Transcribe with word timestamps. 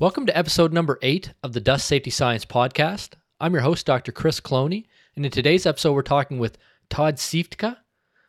Welcome 0.00 0.26
to 0.26 0.38
episode 0.38 0.72
number 0.72 0.96
eight 1.02 1.32
of 1.42 1.54
the 1.54 1.60
Dust 1.60 1.84
Safety 1.84 2.10
Science 2.10 2.44
Podcast. 2.44 3.14
I'm 3.40 3.52
your 3.52 3.62
host, 3.62 3.84
Dr. 3.84 4.12
Chris 4.12 4.38
Cloney, 4.38 4.86
and 5.16 5.26
in 5.26 5.32
today's 5.32 5.66
episode, 5.66 5.92
we're 5.92 6.02
talking 6.02 6.38
with 6.38 6.56
Todd 6.88 7.16
Ciftka, 7.16 7.78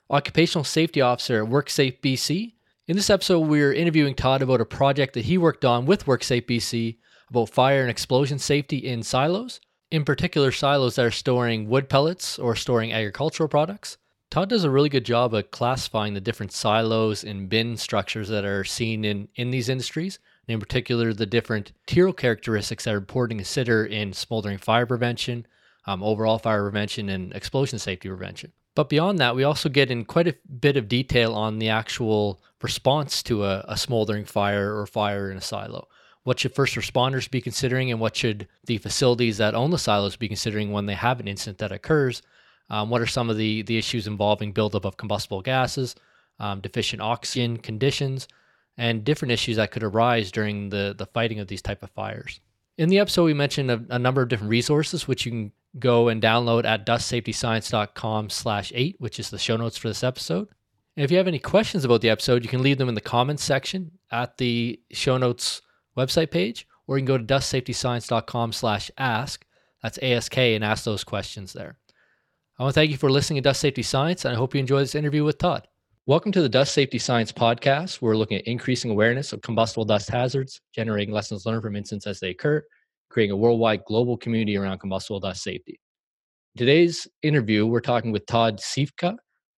Occupational 0.09 0.63
Safety 0.63 0.99
Officer 0.99 1.43
at 1.43 1.49
WorkSafe 1.51 1.99
BC. 2.01 2.53
In 2.87 2.95
this 2.95 3.11
episode, 3.11 3.41
we're 3.41 3.71
interviewing 3.71 4.15
Todd 4.15 4.41
about 4.41 4.61
a 4.61 4.65
project 4.65 5.13
that 5.13 5.25
he 5.25 5.37
worked 5.37 5.63
on 5.63 5.85
with 5.85 6.07
WorkSafe 6.07 6.47
BC 6.47 6.97
about 7.29 7.49
fire 7.49 7.81
and 7.81 7.91
explosion 7.91 8.39
safety 8.39 8.77
in 8.77 9.03
silos, 9.03 9.61
in 9.91 10.03
particular, 10.03 10.51
silos 10.51 10.95
that 10.95 11.05
are 11.05 11.11
storing 11.11 11.69
wood 11.69 11.87
pellets 11.87 12.39
or 12.39 12.55
storing 12.55 12.91
agricultural 12.91 13.47
products. 13.47 13.99
Todd 14.31 14.49
does 14.49 14.63
a 14.63 14.71
really 14.71 14.89
good 14.89 15.05
job 15.05 15.35
of 15.35 15.51
classifying 15.51 16.15
the 16.15 16.19
different 16.19 16.51
silos 16.51 17.23
and 17.23 17.47
bin 17.47 17.77
structures 17.77 18.29
that 18.29 18.43
are 18.43 18.63
seen 18.63 19.05
in, 19.05 19.27
in 19.35 19.51
these 19.51 19.69
industries, 19.69 20.17
in 20.49 20.59
particular, 20.59 21.13
the 21.13 21.25
different 21.25 21.71
material 21.87 22.13
characteristics 22.13 22.85
that 22.85 22.93
are 22.93 22.97
important 22.97 23.37
to 23.37 23.43
consider 23.43 23.85
in 23.85 24.13
smoldering 24.13 24.57
fire 24.57 24.85
prevention, 24.85 25.45
um, 25.85 26.03
overall 26.03 26.39
fire 26.39 26.63
prevention, 26.63 27.09
and 27.09 27.33
explosion 27.33 27.79
safety 27.79 28.09
prevention. 28.09 28.51
But 28.75 28.89
beyond 28.89 29.19
that, 29.19 29.35
we 29.35 29.43
also 29.43 29.67
get 29.67 29.91
in 29.91 30.05
quite 30.05 30.27
a 30.27 30.35
bit 30.59 30.77
of 30.77 30.87
detail 30.87 31.33
on 31.33 31.59
the 31.59 31.69
actual 31.69 32.41
response 32.61 33.21
to 33.23 33.43
a, 33.43 33.65
a 33.67 33.77
smoldering 33.77 34.25
fire 34.25 34.77
or 34.77 34.85
fire 34.85 35.31
in 35.31 35.37
a 35.37 35.41
silo. 35.41 35.87
What 36.23 36.39
should 36.39 36.53
first 36.53 36.75
responders 36.75 37.29
be 37.29 37.41
considering, 37.41 37.91
and 37.91 37.99
what 37.99 38.15
should 38.15 38.47
the 38.65 38.77
facilities 38.77 39.37
that 39.37 39.55
own 39.55 39.71
the 39.71 39.77
silos 39.77 40.15
be 40.15 40.27
considering 40.27 40.71
when 40.71 40.85
they 40.85 40.93
have 40.93 41.19
an 41.19 41.27
incident 41.27 41.57
that 41.57 41.71
occurs? 41.71 42.21
Um, 42.69 42.89
what 42.89 43.01
are 43.01 43.07
some 43.07 43.29
of 43.29 43.37
the, 43.37 43.63
the 43.63 43.77
issues 43.77 44.05
involving 44.05 44.51
buildup 44.51 44.85
of 44.85 44.97
combustible 44.97 45.41
gases, 45.41 45.95
um, 46.39 46.61
deficient 46.61 47.01
oxygen 47.01 47.57
conditions, 47.57 48.27
and 48.79 49.03
different 49.03 49.33
issues 49.33 49.57
that 49.57 49.71
could 49.71 49.83
arise 49.83 50.31
during 50.31 50.69
the, 50.69 50.95
the 50.97 51.05
fighting 51.05 51.39
of 51.39 51.47
these 51.47 51.61
type 51.61 51.83
of 51.83 51.91
fires. 51.91 52.39
In 52.77 52.87
the 52.87 52.99
episode, 52.99 53.25
we 53.25 53.33
mentioned 53.33 53.69
a, 53.69 53.83
a 53.89 53.99
number 53.99 54.21
of 54.21 54.29
different 54.29 54.49
resources 54.49 55.05
which 55.05 55.25
you 55.25 55.31
can 55.31 55.51
go 55.77 56.07
and 56.07 56.21
download 56.23 56.63
at 56.63 56.85
dustsafetyscience.com 56.85 58.29
slash 58.29 58.71
eight, 58.73 58.95
which 58.97 59.19
is 59.19 59.29
the 59.29 59.37
show 59.37 59.57
notes 59.57 59.75
for 59.75 59.89
this 59.89 60.01
episode. 60.01 60.47
And 60.95 61.03
if 61.03 61.11
you 61.11 61.17
have 61.17 61.27
any 61.27 61.39
questions 61.39 61.83
about 61.83 61.99
the 61.99 62.09
episode, 62.09 62.41
you 62.41 62.49
can 62.49 62.63
leave 62.63 62.77
them 62.77 62.87
in 62.87 62.95
the 62.95 63.01
comments 63.01 63.43
section 63.43 63.91
at 64.11 64.37
the 64.37 64.79
show 64.91 65.17
notes 65.17 65.61
website 65.97 66.31
page, 66.31 66.65
or 66.87 66.97
you 66.97 67.01
can 67.01 67.07
go 67.07 67.17
to 67.17 67.23
dustsafetyscience.com 67.23 68.53
slash 68.53 68.89
ask. 68.97 69.45
That's 69.83 69.99
ASK 70.01 70.37
and 70.37 70.63
ask 70.63 70.85
those 70.85 71.03
questions 71.03 71.51
there. 71.51 71.77
I 72.57 72.63
want 72.63 72.73
to 72.73 72.79
thank 72.79 72.91
you 72.91 72.97
for 72.97 73.11
listening 73.11 73.43
to 73.43 73.49
Dust 73.49 73.59
Safety 73.59 73.83
Science, 73.83 74.23
and 74.23 74.33
I 74.33 74.37
hope 74.37 74.53
you 74.53 74.59
enjoy 74.61 74.79
this 74.79 74.95
interview 74.95 75.25
with 75.25 75.37
Todd. 75.37 75.67
Welcome 76.09 76.31
to 76.31 76.41
the 76.41 76.49
Dust 76.49 76.73
Safety 76.73 76.97
Science 76.97 77.31
podcast. 77.31 78.01
We're 78.01 78.17
looking 78.17 78.39
at 78.39 78.47
increasing 78.47 78.89
awareness 78.89 79.31
of 79.31 79.43
combustible 79.43 79.85
dust 79.85 80.09
hazards, 80.09 80.59
generating 80.73 81.13
lessons 81.13 81.45
learned 81.45 81.61
from 81.61 81.75
incidents 81.75 82.07
as 82.07 82.19
they 82.19 82.31
occur, 82.31 82.63
creating 83.11 83.33
a 83.33 83.37
worldwide 83.37 83.85
global 83.85 84.17
community 84.17 84.57
around 84.57 84.79
combustible 84.79 85.19
dust 85.19 85.43
safety. 85.43 85.79
In 86.55 86.59
today's 86.65 87.07
interview, 87.21 87.67
we're 87.67 87.79
talking 87.79 88.11
with 88.11 88.25
Todd 88.25 88.57
Ciftka, 88.57 89.17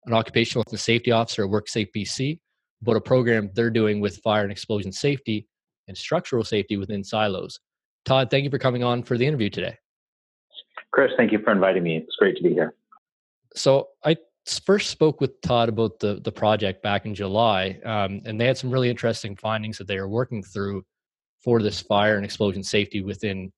an 0.07 0.13
occupational 0.15 0.63
safety 0.73 1.11
officer 1.11 1.45
at 1.45 1.51
WorkSafe 1.51 1.89
BC, 1.95 2.39
about 2.81 2.95
a 2.95 3.01
program 3.01 3.51
they're 3.53 3.69
doing 3.69 3.99
with 3.99 4.17
fire 4.23 4.41
and 4.41 4.51
explosion 4.51 4.91
safety 4.91 5.47
and 5.87 5.95
structural 5.95 6.43
safety 6.43 6.77
within 6.77 7.03
silos. 7.03 7.59
Todd, 8.05 8.31
thank 8.31 8.43
you 8.43 8.49
for 8.49 8.57
coming 8.57 8.83
on 8.83 9.03
for 9.03 9.19
the 9.19 9.27
interview 9.27 9.51
today. 9.51 9.77
Chris, 10.93 11.11
thank 11.15 11.31
you 11.31 11.37
for 11.43 11.51
inviting 11.51 11.83
me. 11.83 11.97
It's 11.97 12.15
great 12.15 12.35
to 12.37 12.41
be 12.41 12.55
here. 12.55 12.73
So 13.55 13.89
I 14.03 14.15
first 14.57 14.89
spoke 14.89 15.21
with 15.21 15.39
Todd 15.41 15.69
about 15.69 15.99
the 15.99 16.21
the 16.23 16.31
project 16.31 16.81
back 16.81 17.05
in 17.05 17.13
July, 17.13 17.79
um, 17.85 18.21
and 18.25 18.39
they 18.39 18.45
had 18.45 18.57
some 18.57 18.71
really 18.71 18.89
interesting 18.89 19.35
findings 19.35 19.77
that 19.77 19.87
they 19.87 19.99
were 19.99 20.07
working 20.07 20.41
through 20.41 20.83
for 21.43 21.61
this 21.61 21.81
fire 21.81 22.15
and 22.15 22.25
explosion 22.25 22.63
safety 22.63 23.01
within 23.01 23.51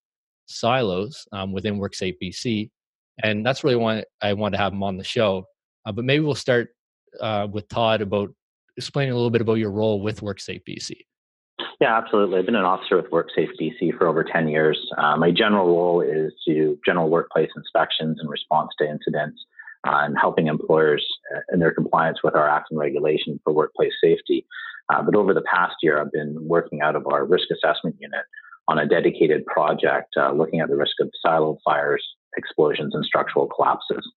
silos 0.48 1.28
um, 1.32 1.54
within 1.54 1.80
WorkSafe 1.80 2.18
BC, 2.22 2.70
and 3.24 3.46
that's 3.46 3.64
really 3.64 3.76
why 3.76 4.04
I 4.22 4.34
wanted 4.34 4.58
to 4.58 4.64
have 4.64 4.74
him 4.74 4.84
on 4.84 4.98
the 4.98 5.04
show. 5.04 5.46
Uh, 5.86 5.92
but 5.92 6.04
maybe 6.04 6.24
we'll 6.24 6.36
start 6.36 6.70
uh, 7.20 7.48
with 7.52 7.68
Todd 7.70 8.02
about 8.02 8.30
explaining 8.78 9.14
a 9.14 9.16
little 9.16 9.30
bit 9.30 9.42
about 9.42 9.56
your 9.56 9.72
role 9.72 10.02
with 10.02 10.22
WorkSafe 10.22 10.62
BC. 10.68 10.98
Yeah, 11.80 11.98
absolutely. 11.98 12.38
I've 12.38 12.46
been 12.46 12.56
an 12.56 12.66
officer 12.66 12.96
with 12.96 13.10
WorkSafe 13.10 13.50
BC 13.60 13.98
for 13.98 14.08
over 14.08 14.24
10 14.24 14.48
years. 14.48 14.80
Uh, 14.98 15.18
my 15.18 15.32
general 15.32 15.66
role 15.68 16.02
is 16.02 16.32
to 16.48 16.78
general 16.86 17.10
workplace 17.10 17.50
inspections 17.56 18.20
and 18.20 18.30
response 18.30 18.70
to 18.80 18.88
incidents 18.88 19.44
and 19.84 20.16
helping 20.20 20.48
employers 20.48 21.06
uh, 21.36 21.40
in 21.54 21.60
their 21.60 21.74
compliance 21.74 22.20
with 22.24 22.36
our 22.36 22.48
acts 22.48 22.68
and 22.72 22.80
regulation 22.80 23.40
for 23.44 23.54
workplace 23.54 23.94
safety. 24.04 24.46
Uh, 24.94 25.02
but 25.02 25.16
over 25.16 25.34
the 25.34 25.42
past 25.42 25.76
year, 25.82 26.00
I've 26.00 26.12
been 26.12 26.36
working 26.48 26.82
out 26.82 26.96
of 26.96 27.08
our 27.08 27.26
risk 27.26 27.48
assessment 27.52 27.96
unit 28.00 28.26
on 28.68 28.78
a 28.78 28.86
dedicated 28.86 29.46
project 29.46 30.14
uh, 30.18 30.32
looking 30.32 30.60
at 30.60 30.70
the 30.70 30.76
risk 30.76 30.94
of 31.00 31.10
silo 31.22 31.58
fires, 31.66 32.04
explosions, 32.38 32.94
and 32.94 33.04
structural 33.06 33.48
collapses. 33.48 34.08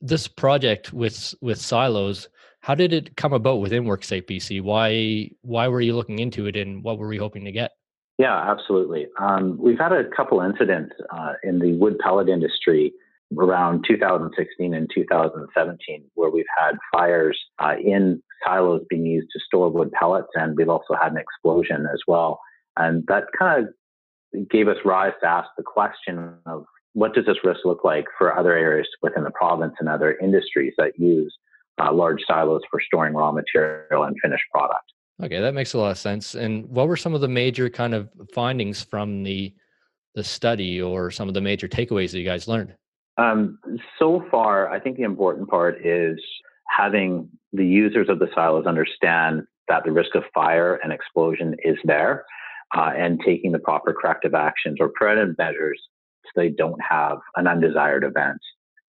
This 0.00 0.28
project 0.28 0.92
with 0.92 1.34
with 1.40 1.58
silos, 1.58 2.28
how 2.60 2.74
did 2.74 2.92
it 2.92 3.16
come 3.16 3.32
about 3.32 3.60
within 3.60 3.84
WorkSafe 3.84 4.26
BC? 4.26 4.62
Why 4.62 5.30
why 5.40 5.68
were 5.68 5.80
you 5.80 5.96
looking 5.96 6.18
into 6.18 6.46
it, 6.46 6.56
and 6.56 6.82
what 6.82 6.98
were 6.98 7.08
we 7.08 7.16
hoping 7.16 7.44
to 7.46 7.52
get? 7.52 7.72
Yeah, 8.18 8.34
absolutely. 8.50 9.06
Um, 9.20 9.58
we've 9.58 9.78
had 9.78 9.92
a 9.92 10.04
couple 10.16 10.40
incidents 10.40 10.94
uh, 11.10 11.34
in 11.42 11.58
the 11.58 11.74
wood 11.74 11.98
pellet 11.98 12.28
industry 12.28 12.92
around 13.36 13.84
2016 13.86 14.74
and 14.74 14.90
2017, 14.94 16.04
where 16.14 16.30
we've 16.30 16.44
had 16.58 16.76
fires 16.92 17.38
uh, 17.58 17.74
in 17.82 18.22
silos 18.44 18.82
being 18.88 19.06
used 19.06 19.28
to 19.32 19.40
store 19.40 19.70
wood 19.70 19.90
pellets, 19.92 20.28
and 20.34 20.56
we've 20.56 20.68
also 20.68 20.94
had 21.00 21.12
an 21.12 21.18
explosion 21.18 21.86
as 21.92 22.00
well. 22.06 22.40
And 22.76 23.04
that 23.08 23.24
kind 23.38 23.66
of 23.66 24.48
gave 24.48 24.68
us 24.68 24.76
rise 24.84 25.12
to 25.22 25.28
ask 25.28 25.48
the 25.56 25.62
question 25.62 26.34
of 26.46 26.64
what 26.92 27.14
does 27.14 27.26
this 27.26 27.38
risk 27.44 27.60
look 27.64 27.84
like 27.84 28.06
for 28.16 28.38
other 28.38 28.52
areas 28.52 28.88
within 29.02 29.24
the 29.24 29.30
province 29.30 29.74
and 29.80 29.88
other 29.88 30.16
industries 30.18 30.72
that 30.78 30.92
use 30.98 31.34
uh, 31.82 31.92
large 31.92 32.20
silos 32.26 32.62
for 32.70 32.80
storing 32.80 33.14
raw 33.14 33.32
material 33.32 34.04
and 34.04 34.16
finished 34.22 34.44
product. 34.50 34.92
Okay, 35.22 35.40
that 35.40 35.54
makes 35.54 35.72
a 35.72 35.78
lot 35.78 35.90
of 35.90 35.98
sense. 35.98 36.34
And 36.34 36.68
what 36.68 36.88
were 36.88 36.96
some 36.96 37.14
of 37.14 37.20
the 37.20 37.28
major 37.28 37.68
kind 37.70 37.94
of 37.94 38.08
findings 38.32 38.82
from 38.82 39.22
the 39.22 39.54
the 40.14 40.24
study, 40.24 40.80
or 40.80 41.10
some 41.10 41.28
of 41.28 41.34
the 41.34 41.42
major 41.42 41.68
takeaways 41.68 42.10
that 42.12 42.18
you 42.18 42.24
guys 42.24 42.48
learned? 42.48 42.74
Um, 43.18 43.58
so 43.98 44.24
far, 44.30 44.68
I 44.68 44.78
think 44.80 44.96
the 44.96 45.04
important 45.04 45.48
part 45.48 45.84
is 45.84 46.18
having 46.68 47.28
the 47.52 47.66
users 47.66 48.08
of 48.08 48.18
the 48.18 48.28
silos 48.34 48.66
understand 48.66 49.42
that 49.68 49.84
the 49.84 49.92
risk 49.92 50.14
of 50.14 50.24
fire 50.34 50.78
and 50.82 50.92
explosion 50.92 51.56
is 51.64 51.76
there 51.84 52.24
uh, 52.76 52.90
and 52.96 53.20
taking 53.24 53.52
the 53.52 53.58
proper 53.58 53.92
corrective 53.92 54.34
actions 54.34 54.76
or 54.80 54.90
preventive 54.94 55.36
measures 55.38 55.80
so 56.24 56.40
they 56.40 56.50
don't 56.50 56.80
have 56.88 57.18
an 57.36 57.46
undesired 57.46 58.04
event, 58.04 58.38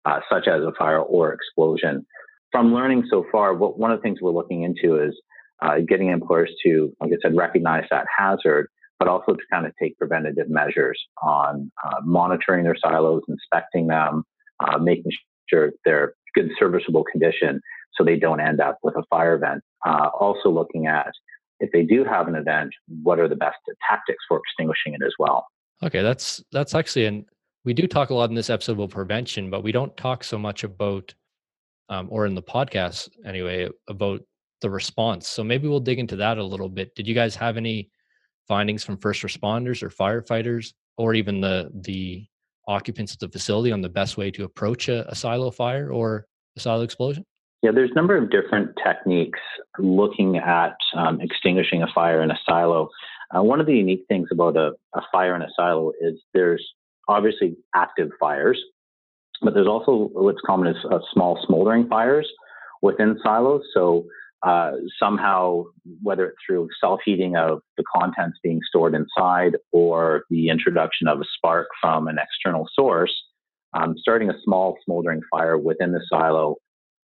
uh, 0.05 0.19
such 0.29 0.47
as 0.47 0.61
a 0.61 0.71
fire 0.77 0.99
or 0.99 1.33
explosion. 1.33 2.05
From 2.51 2.73
learning 2.73 3.05
so 3.09 3.25
far, 3.31 3.53
what, 3.53 3.77
one 3.77 3.91
of 3.91 3.99
the 3.99 4.01
things 4.01 4.19
we're 4.21 4.31
looking 4.31 4.63
into 4.63 5.01
is 5.01 5.13
uh, 5.61 5.79
getting 5.87 6.09
employers 6.09 6.51
to, 6.63 6.93
like 6.99 7.11
I 7.11 7.17
said, 7.21 7.35
recognize 7.35 7.85
that 7.91 8.05
hazard 8.15 8.69
but 8.99 9.07
also 9.07 9.33
to 9.33 9.43
kind 9.51 9.65
of 9.65 9.73
take 9.81 9.97
preventative 9.97 10.49
measures 10.49 10.99
on 11.21 11.71
uh, 11.85 11.97
monitoring 12.03 12.63
their 12.63 12.75
silos, 12.75 13.21
inspecting 13.27 13.87
them, 13.87 14.23
uh, 14.59 14.77
making 14.77 15.11
sure 15.49 15.71
they're 15.85 16.13
good 16.35 16.49
serviceable 16.59 17.03
condition 17.03 17.61
so 17.93 18.03
they 18.03 18.15
don't 18.15 18.39
end 18.39 18.59
up 18.59 18.77
with 18.83 18.95
a 18.95 19.03
fire 19.09 19.35
event. 19.35 19.63
Uh, 19.85 20.09
also 20.19 20.49
looking 20.49 20.87
at 20.87 21.11
if 21.59 21.71
they 21.71 21.83
do 21.83 22.03
have 22.03 22.27
an 22.27 22.35
event, 22.35 22.71
what 23.01 23.19
are 23.19 23.27
the 23.27 23.35
best 23.35 23.57
tactics 23.89 24.23
for 24.27 24.39
extinguishing 24.39 24.93
it 24.93 25.05
as 25.05 25.13
well. 25.17 25.47
Okay, 25.83 26.01
that's 26.01 26.43
that's 26.51 26.75
actually 26.75 27.05
and 27.05 27.25
we 27.65 27.73
do 27.73 27.87
talk 27.87 28.09
a 28.09 28.13
lot 28.13 28.29
in 28.29 28.35
this 28.35 28.49
episode 28.49 28.73
about 28.73 28.91
prevention, 28.91 29.49
but 29.49 29.63
we 29.63 29.71
don't 29.71 29.95
talk 29.97 30.23
so 30.23 30.37
much 30.37 30.63
about 30.63 31.13
um, 31.89 32.07
or 32.09 32.25
in 32.25 32.35
the 32.35 32.41
podcast 32.41 33.09
anyway 33.25 33.69
about 33.87 34.21
the 34.61 34.69
response. 34.69 35.27
So 35.27 35.43
maybe 35.43 35.67
we'll 35.67 35.79
dig 35.79 35.99
into 35.99 36.15
that 36.17 36.37
a 36.37 36.43
little 36.43 36.69
bit. 36.69 36.95
Did 36.95 37.07
you 37.07 37.13
guys 37.13 37.35
have 37.35 37.57
any 37.57 37.89
findings 38.47 38.83
from 38.83 38.97
first 38.97 39.21
responders 39.23 39.83
or 39.83 39.89
firefighters 39.89 40.73
or 40.97 41.13
even 41.13 41.41
the 41.41 41.69
the 41.73 42.25
occupants 42.67 43.13
of 43.13 43.19
the 43.19 43.29
facility 43.29 43.71
on 43.71 43.81
the 43.81 43.89
best 43.89 44.17
way 44.17 44.29
to 44.31 44.43
approach 44.43 44.89
a, 44.89 45.09
a 45.09 45.15
silo 45.15 45.49
fire 45.51 45.89
or 45.91 46.27
a 46.57 46.59
silo 46.59 46.81
explosion? 46.81 47.25
Yeah, 47.63 47.71
there's 47.71 47.91
a 47.91 47.95
number 47.95 48.17
of 48.17 48.29
different 48.29 48.71
techniques 48.85 49.39
looking 49.79 50.37
at 50.37 50.75
um, 50.95 51.21
extinguishing 51.21 51.81
a 51.81 51.87
fire 51.93 52.21
in 52.21 52.29
a 52.29 52.37
silo. 52.47 52.89
Uh, 53.35 53.41
one 53.41 53.59
of 53.59 53.65
the 53.65 53.73
unique 53.73 54.05
things 54.07 54.29
about 54.31 54.55
a, 54.55 54.73
a 54.93 55.01
fire 55.11 55.35
in 55.35 55.41
a 55.41 55.47
silo 55.55 55.91
is 55.99 56.19
there's 56.33 56.65
obviously 57.07 57.55
active 57.75 58.09
fires, 58.19 58.61
but 59.41 59.53
there's 59.53 59.67
also 59.67 60.09
what's 60.13 60.41
common 60.45 60.67
as 60.67 60.75
uh, 60.91 60.99
small 61.13 61.39
smoldering 61.47 61.87
fires 61.87 62.27
within 62.81 63.17
silos. 63.23 63.63
So 63.73 64.05
uh, 64.43 64.71
somehow, 64.99 65.63
whether 66.03 66.27
it's 66.27 66.37
through 66.45 66.69
self 66.79 66.99
heating 67.03 67.35
of 67.35 67.61
the 67.77 67.83
contents 67.95 68.37
being 68.43 68.59
stored 68.67 68.93
inside 68.93 69.57
or 69.71 70.23
the 70.29 70.49
introduction 70.49 71.07
of 71.07 71.19
a 71.19 71.25
spark 71.35 71.67
from 71.81 72.07
an 72.07 72.17
external 72.21 72.67
source, 72.73 73.13
um, 73.73 73.95
starting 73.97 74.29
a 74.29 74.39
small 74.43 74.77
smoldering 74.85 75.21
fire 75.31 75.57
within 75.57 75.91
the 75.91 76.01
silo. 76.09 76.55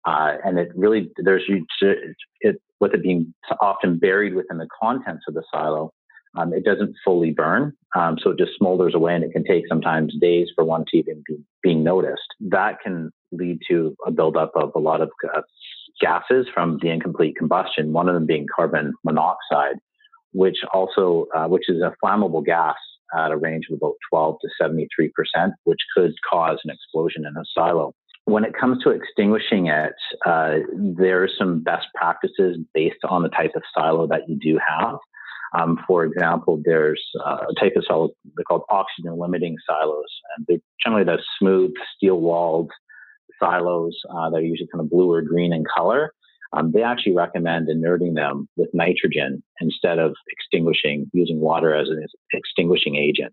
Uh, 0.04 0.32
and 0.44 0.58
it 0.58 0.72
really, 0.74 1.10
there's 1.18 1.44
it, 1.80 2.60
with 2.80 2.92
it 2.92 3.02
being 3.02 3.32
often 3.60 3.98
buried 3.98 4.34
within 4.34 4.58
the 4.58 4.66
contents 4.82 5.24
of 5.28 5.34
the 5.34 5.44
silo, 5.54 5.92
um, 6.36 6.52
it 6.52 6.64
doesn't 6.64 6.94
fully 7.04 7.30
burn. 7.30 7.72
Um, 7.94 8.18
so 8.20 8.30
it 8.30 8.38
just 8.38 8.52
smolders 8.60 8.94
away 8.94 9.14
and 9.14 9.22
it 9.22 9.32
can 9.32 9.44
take 9.44 9.68
sometimes 9.68 10.14
days 10.20 10.48
for 10.54 10.64
one 10.64 10.84
to 10.88 10.98
even 10.98 11.22
be 11.26 11.36
being 11.62 11.84
noticed. 11.84 12.26
That 12.40 12.80
can 12.82 13.12
lead 13.30 13.60
to 13.68 13.94
a 14.06 14.10
buildup 14.10 14.52
of 14.56 14.72
a 14.74 14.80
lot 14.80 15.00
of 15.00 15.10
uh, 15.32 15.42
gases 16.02 16.46
from 16.52 16.78
the 16.82 16.90
incomplete 16.90 17.36
combustion, 17.36 17.92
one 17.92 18.08
of 18.08 18.14
them 18.14 18.26
being 18.26 18.46
carbon 18.54 18.92
monoxide, 19.04 19.76
which 20.32 20.56
also, 20.74 21.26
uh, 21.34 21.46
which 21.46 21.68
is 21.68 21.80
a 21.80 21.94
flammable 22.04 22.44
gas 22.44 22.76
at 23.16 23.30
a 23.30 23.36
range 23.36 23.64
of 23.70 23.76
about 23.76 23.94
12 24.10 24.36
to 24.40 24.48
73%, 24.60 25.52
which 25.64 25.78
could 25.96 26.12
cause 26.28 26.58
an 26.64 26.70
explosion 26.70 27.24
in 27.26 27.36
a 27.36 27.44
silo. 27.54 27.94
When 28.24 28.44
it 28.44 28.54
comes 28.58 28.82
to 28.84 28.90
extinguishing 28.90 29.66
it, 29.66 29.94
uh, 30.26 30.58
there 30.74 31.22
are 31.22 31.28
some 31.38 31.62
best 31.62 31.86
practices 31.94 32.58
based 32.72 33.04
on 33.08 33.22
the 33.22 33.28
type 33.28 33.52
of 33.56 33.62
silo 33.76 34.06
that 34.08 34.28
you 34.28 34.38
do 34.40 34.58
have. 34.66 34.96
Um, 35.54 35.78
for 35.86 36.04
example, 36.04 36.62
there's 36.64 37.02
uh, 37.26 37.38
a 37.50 37.60
type 37.60 37.74
of 37.76 37.84
silo 37.86 38.10
they're 38.36 38.44
called 38.44 38.62
oxygen 38.70 39.18
limiting 39.18 39.56
silos, 39.68 40.06
and 40.36 40.46
they're 40.48 40.58
generally 40.82 41.04
the 41.04 41.18
smooth 41.38 41.72
steel 41.94 42.20
walled 42.20 42.70
silos 43.42 43.98
uh, 44.10 44.30
that 44.30 44.36
are 44.36 44.42
usually 44.42 44.68
kind 44.72 44.82
of 44.82 44.90
blue 44.90 45.10
or 45.10 45.22
green 45.22 45.52
in 45.52 45.64
color. 45.76 46.12
Um, 46.54 46.70
they 46.70 46.82
actually 46.82 47.14
recommend 47.14 47.68
inerting 47.68 48.14
them 48.14 48.48
with 48.56 48.68
nitrogen 48.74 49.42
instead 49.60 49.98
of 49.98 50.14
extinguishing 50.30 51.10
using 51.12 51.40
water 51.40 51.74
as 51.74 51.88
an 51.88 52.04
extinguishing 52.32 52.96
agent 52.96 53.32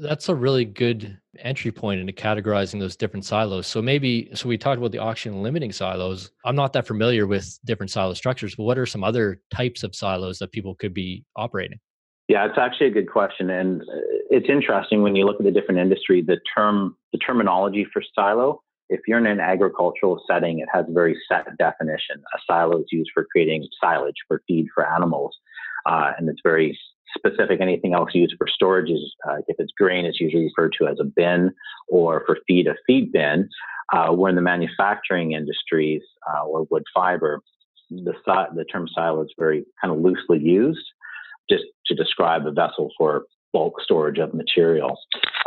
that's 0.00 0.28
a 0.28 0.34
really 0.34 0.64
good 0.64 1.18
entry 1.38 1.70
point 1.70 2.00
into 2.00 2.12
categorizing 2.12 2.80
those 2.80 2.96
different 2.96 3.24
silos. 3.24 3.66
So 3.66 3.80
maybe 3.80 4.30
so 4.34 4.48
we 4.48 4.58
talked 4.58 4.78
about 4.78 4.92
the 4.92 4.98
oxygen 4.98 5.42
limiting 5.42 5.72
silos. 5.72 6.30
I'm 6.44 6.56
not 6.56 6.72
that 6.72 6.86
familiar 6.86 7.26
with 7.26 7.58
different 7.64 7.90
silo 7.90 8.14
structures, 8.14 8.56
but 8.56 8.64
what 8.64 8.78
are 8.78 8.86
some 8.86 9.04
other 9.04 9.40
types 9.54 9.82
of 9.82 9.94
silos 9.94 10.38
that 10.38 10.50
people 10.52 10.74
could 10.74 10.92
be 10.92 11.24
operating? 11.36 11.78
Yeah, 12.28 12.44
it's 12.46 12.58
actually 12.58 12.88
a 12.88 12.90
good 12.90 13.08
question, 13.08 13.50
and 13.50 13.82
uh, 13.82 13.84
it's 14.30 14.48
interesting 14.48 15.02
when 15.02 15.14
you 15.14 15.24
look 15.24 15.36
at 15.38 15.44
the 15.44 15.52
different 15.52 15.78
industry. 15.78 16.22
The 16.22 16.40
term, 16.56 16.96
the 17.12 17.18
terminology 17.18 17.86
for 17.92 18.02
silo. 18.14 18.62
If 18.88 19.00
you're 19.06 19.18
in 19.18 19.26
an 19.26 19.40
agricultural 19.40 20.22
setting, 20.28 20.60
it 20.60 20.68
has 20.72 20.86
a 20.88 20.92
very 20.92 21.16
set 21.28 21.46
definition. 21.58 22.22
A 22.34 22.38
silo 22.46 22.80
is 22.80 22.86
used 22.92 23.10
for 23.12 23.26
creating 23.30 23.66
silage 23.80 24.16
for 24.28 24.42
feed 24.46 24.66
for 24.74 24.88
animals, 24.88 25.36
uh, 25.86 26.12
and 26.16 26.28
it's 26.28 26.40
very 26.44 26.78
specific. 27.16 27.60
Anything 27.60 27.94
else 27.94 28.10
used 28.14 28.34
for 28.38 28.46
storage 28.46 28.90
is, 28.90 29.14
uh, 29.28 29.36
if 29.48 29.56
it's 29.58 29.72
grain, 29.76 30.04
it's 30.04 30.20
usually 30.20 30.44
referred 30.44 30.74
to 30.78 30.86
as 30.86 30.98
a 31.00 31.04
bin, 31.04 31.52
or 31.88 32.22
for 32.26 32.38
feed, 32.46 32.66
a 32.66 32.74
feed 32.86 33.12
bin. 33.12 33.48
Uh, 33.92 34.08
where 34.08 34.30
in 34.30 34.34
the 34.34 34.42
manufacturing 34.42 35.30
industries 35.30 36.02
uh, 36.28 36.44
or 36.44 36.66
wood 36.70 36.82
fiber, 36.92 37.40
the, 37.90 38.12
the 38.56 38.64
term 38.64 38.88
silo 38.92 39.22
is 39.22 39.32
very 39.38 39.64
kind 39.80 39.94
of 39.94 40.00
loosely 40.00 40.40
used 40.40 40.84
just 41.48 41.64
to 41.86 41.94
describe 41.94 42.46
a 42.46 42.50
vessel 42.50 42.90
for 42.98 43.26
bulk 43.56 43.80
storage 43.82 44.18
of 44.18 44.34
material. 44.34 44.98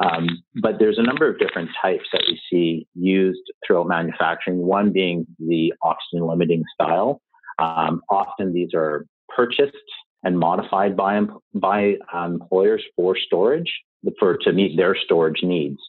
Um, 0.03 0.41
but 0.63 0.79
there's 0.79 0.97
a 0.97 1.03
number 1.03 1.29
of 1.29 1.37
different 1.37 1.69
types 1.79 2.07
that 2.11 2.23
we 2.27 2.41
see 2.49 2.87
used 2.95 3.45
throughout 3.61 3.87
manufacturing, 3.87 4.57
one 4.57 4.91
being 4.91 5.27
the 5.37 5.73
oxygen 5.83 6.25
limiting 6.25 6.63
style. 6.73 7.21
Um, 7.59 8.01
often 8.09 8.51
these 8.51 8.71
are 8.73 9.05
purchased 9.35 9.89
and 10.23 10.39
modified 10.39 10.97
by 10.97 11.21
by 11.53 11.97
employers 12.11 12.83
for 12.95 13.15
storage 13.15 13.71
for 14.17 14.37
to 14.37 14.53
meet 14.53 14.75
their 14.75 14.95
storage 15.05 15.43
needs. 15.43 15.79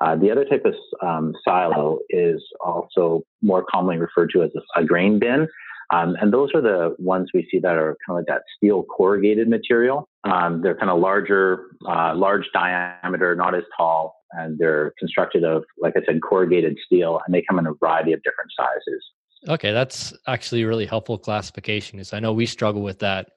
Uh, 0.00 0.16
the 0.16 0.32
other 0.32 0.44
type 0.44 0.64
of 0.64 0.74
um, 1.06 1.32
silo 1.44 1.98
is 2.10 2.42
also 2.64 3.22
more 3.40 3.64
commonly 3.70 3.98
referred 3.98 4.30
to 4.32 4.42
as 4.42 4.50
a, 4.56 4.80
a 4.80 4.84
grain 4.84 5.20
bin. 5.20 5.46
Um, 5.90 6.16
and 6.20 6.32
those 6.32 6.50
are 6.54 6.60
the 6.60 6.94
ones 6.98 7.30
we 7.32 7.48
see 7.50 7.60
that 7.60 7.76
are 7.76 7.96
kind 8.04 8.10
of 8.10 8.16
like 8.16 8.26
that 8.26 8.42
steel 8.56 8.84
corrugated 8.84 9.48
material. 9.48 10.08
Um, 10.24 10.62
they're 10.62 10.76
kind 10.76 10.90
of 10.90 11.00
larger, 11.00 11.66
uh, 11.88 12.14
large 12.14 12.44
diameter, 12.52 13.34
not 13.36 13.54
as 13.54 13.62
tall, 13.76 14.16
and 14.32 14.58
they're 14.58 14.92
constructed 14.98 15.44
of, 15.44 15.64
like 15.80 15.94
I 15.96 16.04
said, 16.04 16.20
corrugated 16.22 16.76
steel, 16.84 17.20
and 17.24 17.34
they 17.34 17.42
come 17.48 17.58
in 17.58 17.66
a 17.66 17.72
variety 17.74 18.12
of 18.12 18.22
different 18.22 18.50
sizes. 18.56 19.04
Okay, 19.48 19.72
that's 19.72 20.12
actually 20.26 20.64
really 20.64 20.86
helpful 20.86 21.18
classification 21.18 21.98
because 21.98 22.12
I 22.12 22.20
know 22.20 22.32
we 22.32 22.46
struggle 22.46 22.82
with 22.82 22.98
that 22.98 23.30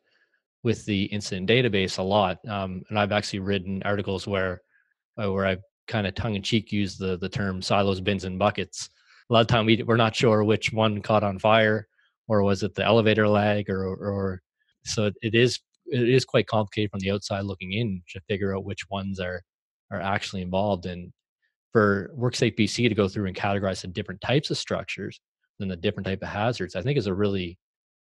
with 0.63 0.85
the 0.85 1.05
incident 1.05 1.49
database 1.49 1.97
a 1.97 2.03
lot. 2.03 2.37
Um, 2.47 2.83
and 2.89 2.99
I've 2.99 3.11
actually 3.11 3.39
written 3.39 3.81
articles 3.83 4.27
where 4.27 4.61
uh, 5.21 5.31
where 5.31 5.45
I've 5.45 5.61
kind 5.87 6.07
of 6.07 6.15
tongue 6.15 6.35
in 6.35 6.41
cheek 6.41 6.71
use 6.71 6.97
the 6.97 7.17
the 7.17 7.29
term 7.29 7.61
silos, 7.61 8.01
bins, 8.01 8.23
and 8.23 8.39
buckets. 8.39 8.89
A 9.29 9.33
lot 9.33 9.41
of 9.41 9.47
time 9.47 9.65
we 9.65 9.83
we're 9.83 9.97
not 9.97 10.15
sure 10.15 10.43
which 10.43 10.73
one 10.73 11.01
caught 11.01 11.23
on 11.23 11.39
fire, 11.39 11.87
or 12.27 12.43
was 12.43 12.63
it 12.63 12.73
the 12.73 12.85
elevator 12.85 13.27
leg, 13.27 13.69
or 13.69 13.85
or 13.85 14.41
so 14.83 15.11
it 15.21 15.35
is 15.35 15.59
it 15.91 16.09
is 16.09 16.25
quite 16.25 16.47
complicated 16.47 16.91
from 16.91 17.01
the 17.01 17.11
outside 17.11 17.41
looking 17.41 17.73
in 17.73 18.01
to 18.09 18.21
figure 18.27 18.55
out 18.55 18.65
which 18.65 18.89
ones 18.89 19.19
are 19.19 19.41
are 19.91 20.01
actually 20.01 20.41
involved. 20.41 20.85
And 20.85 21.11
for 21.73 22.11
WorkSafe 22.17 22.57
BC 22.57 22.89
to 22.89 22.95
go 22.95 23.07
through 23.07 23.27
and 23.27 23.35
categorize 23.35 23.81
the 23.81 23.87
different 23.87 24.21
types 24.21 24.49
of 24.49 24.57
structures 24.57 25.19
and 25.59 25.69
the 25.69 25.75
different 25.75 26.07
type 26.07 26.21
of 26.21 26.29
hazards, 26.29 26.75
I 26.75 26.81
think 26.81 26.97
is 26.97 27.07
a 27.07 27.13
really 27.13 27.57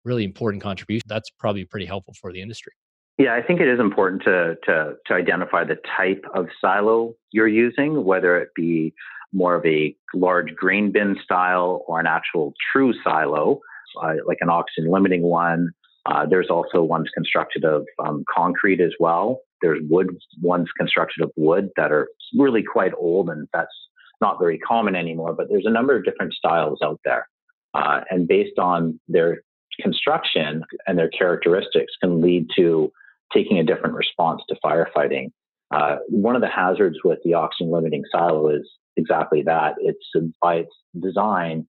really 0.04 0.24
important 0.24 0.62
contribution. 0.62 1.04
That's 1.08 1.30
probably 1.38 1.64
pretty 1.64 1.86
helpful 1.86 2.14
for 2.20 2.32
the 2.32 2.42
industry. 2.42 2.72
Yeah, 3.16 3.34
I 3.34 3.42
think 3.42 3.60
it 3.60 3.68
is 3.68 3.78
important 3.78 4.22
to, 4.24 4.56
to, 4.64 4.94
to 5.06 5.14
identify 5.14 5.64
the 5.64 5.76
type 5.96 6.24
of 6.34 6.48
silo 6.60 7.14
you're 7.30 7.48
using, 7.48 8.04
whether 8.04 8.36
it 8.38 8.48
be 8.56 8.92
more 9.32 9.54
of 9.54 9.64
a 9.64 9.96
large 10.14 10.54
grain 10.56 10.90
bin 10.90 11.16
style 11.22 11.84
or 11.86 12.00
an 12.00 12.06
actual 12.06 12.54
true 12.72 12.92
silo, 13.04 13.60
uh, 14.02 14.14
like 14.26 14.38
an 14.40 14.50
oxygen 14.50 14.90
limiting 14.90 15.22
one. 15.22 15.70
Uh, 16.06 16.26
there's 16.26 16.50
also 16.50 16.82
ones 16.82 17.08
constructed 17.14 17.64
of 17.64 17.86
um, 18.04 18.24
concrete 18.32 18.80
as 18.80 18.92
well. 19.00 19.40
There's 19.62 19.80
wood 19.88 20.08
ones 20.42 20.68
constructed 20.76 21.22
of 21.22 21.30
wood 21.36 21.70
that 21.76 21.92
are 21.92 22.08
really 22.36 22.62
quite 22.62 22.92
old, 22.98 23.30
and 23.30 23.48
that's 23.52 23.74
not 24.20 24.38
very 24.38 24.58
common 24.58 24.94
anymore. 24.94 25.32
But 25.32 25.48
there's 25.48 25.66
a 25.66 25.70
number 25.70 25.96
of 25.96 26.04
different 26.04 26.34
styles 26.34 26.80
out 26.84 27.00
there, 27.04 27.26
uh, 27.72 28.02
and 28.10 28.28
based 28.28 28.58
on 28.58 29.00
their 29.08 29.42
construction 29.80 30.62
and 30.86 30.98
their 30.98 31.08
characteristics 31.08 31.92
can 32.00 32.20
lead 32.20 32.48
to 32.56 32.92
taking 33.32 33.58
a 33.58 33.64
different 33.64 33.94
response 33.94 34.42
to 34.48 34.56
firefighting. 34.64 35.30
Uh, 35.70 35.96
one 36.08 36.36
of 36.36 36.42
the 36.42 36.48
hazards 36.48 36.98
with 37.02 37.18
the 37.24 37.34
oxygen 37.34 37.72
limiting 37.72 38.04
silo 38.12 38.48
is 38.48 38.68
exactly 38.96 39.42
that. 39.42 39.74
It's 39.78 40.04
by 40.40 40.56
its 40.56 40.74
design, 41.00 41.66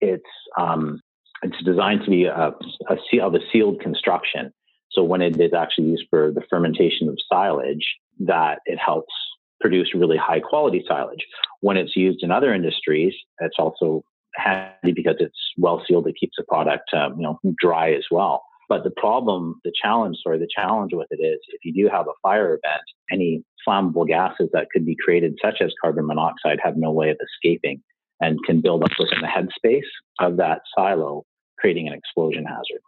it's 0.00 0.22
um, 0.58 1.00
it's 1.42 1.62
designed 1.64 2.02
to 2.04 2.10
be 2.10 2.24
a, 2.24 2.52
a, 2.88 2.96
seal, 3.10 3.26
of 3.26 3.34
a 3.34 3.40
sealed 3.52 3.80
construction. 3.80 4.52
So 4.90 5.02
when 5.02 5.22
it 5.22 5.40
is 5.40 5.52
actually 5.54 5.88
used 5.88 6.06
for 6.10 6.32
the 6.32 6.42
fermentation 6.50 7.08
of 7.08 7.18
silage, 7.28 7.86
that 8.20 8.58
it 8.66 8.78
helps 8.78 9.12
produce 9.60 9.94
really 9.94 10.16
high 10.16 10.40
quality 10.40 10.84
silage. 10.86 11.24
When 11.60 11.76
it's 11.76 11.96
used 11.96 12.22
in 12.22 12.30
other 12.30 12.52
industries, 12.52 13.14
it's 13.38 13.56
also 13.58 14.02
handy 14.34 14.92
because 14.92 15.16
it's 15.20 15.38
well 15.56 15.82
sealed. 15.86 16.06
It 16.06 16.16
keeps 16.18 16.34
the 16.36 16.44
product, 16.44 16.92
um, 16.94 17.16
you 17.16 17.22
know, 17.22 17.38
dry 17.58 17.92
as 17.92 18.04
well. 18.10 18.42
But 18.68 18.84
the 18.84 18.92
problem, 18.96 19.60
the 19.64 19.72
challenge, 19.82 20.18
sorry, 20.22 20.38
the 20.38 20.48
challenge 20.54 20.92
with 20.94 21.08
it 21.10 21.22
is 21.22 21.40
if 21.48 21.64
you 21.64 21.72
do 21.72 21.90
have 21.90 22.06
a 22.06 22.12
fire 22.22 22.48
event, 22.50 22.82
any 23.10 23.42
flammable 23.66 24.06
gases 24.06 24.48
that 24.52 24.68
could 24.72 24.86
be 24.86 24.96
created, 24.96 25.36
such 25.42 25.56
as 25.60 25.72
carbon 25.82 26.06
monoxide, 26.06 26.58
have 26.62 26.76
no 26.76 26.92
way 26.92 27.10
of 27.10 27.16
escaping 27.20 27.82
and 28.20 28.38
can 28.44 28.60
build 28.60 28.84
up 28.84 28.92
within 28.98 29.20
the 29.22 29.26
headspace 29.26 29.80
of 30.20 30.36
that 30.36 30.60
silo, 30.76 31.24
creating 31.60 31.88
an 31.88 31.94
explosion 31.94 32.44
hazard. 32.44 32.80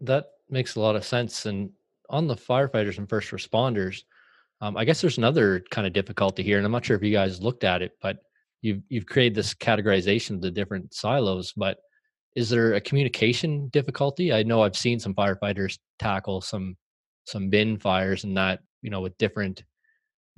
That 0.00 0.26
makes 0.48 0.76
a 0.76 0.80
lot 0.80 0.96
of 0.96 1.04
sense. 1.04 1.46
And 1.46 1.70
on 2.08 2.26
the 2.26 2.36
firefighters 2.36 2.98
and 2.98 3.08
first 3.08 3.30
responders, 3.30 4.02
um, 4.60 4.76
I 4.76 4.84
guess 4.84 5.00
there's 5.00 5.18
another 5.18 5.64
kind 5.70 5.86
of 5.86 5.92
difficulty 5.92 6.42
here, 6.42 6.56
and 6.56 6.64
I'm 6.64 6.72
not 6.72 6.84
sure 6.84 6.96
if 6.96 7.02
you 7.02 7.12
guys 7.12 7.42
looked 7.42 7.64
at 7.64 7.82
it, 7.82 7.92
but 8.00 8.18
you've 8.62 8.82
you've 8.88 9.06
created 9.06 9.34
this 9.34 9.52
categorization 9.52 10.36
of 10.36 10.40
the 10.40 10.50
different 10.50 10.94
silos 10.94 11.52
but 11.52 11.78
is 12.34 12.48
there 12.48 12.74
a 12.74 12.80
communication 12.80 13.68
difficulty 13.68 14.32
i 14.32 14.42
know 14.42 14.62
i've 14.62 14.76
seen 14.76 14.98
some 14.98 15.14
firefighters 15.14 15.78
tackle 15.98 16.40
some 16.40 16.76
some 17.24 17.50
bin 17.50 17.76
fires 17.76 18.24
and 18.24 18.36
that 18.36 18.60
you 18.80 18.88
know 18.88 19.00
with 19.00 19.18
different 19.18 19.62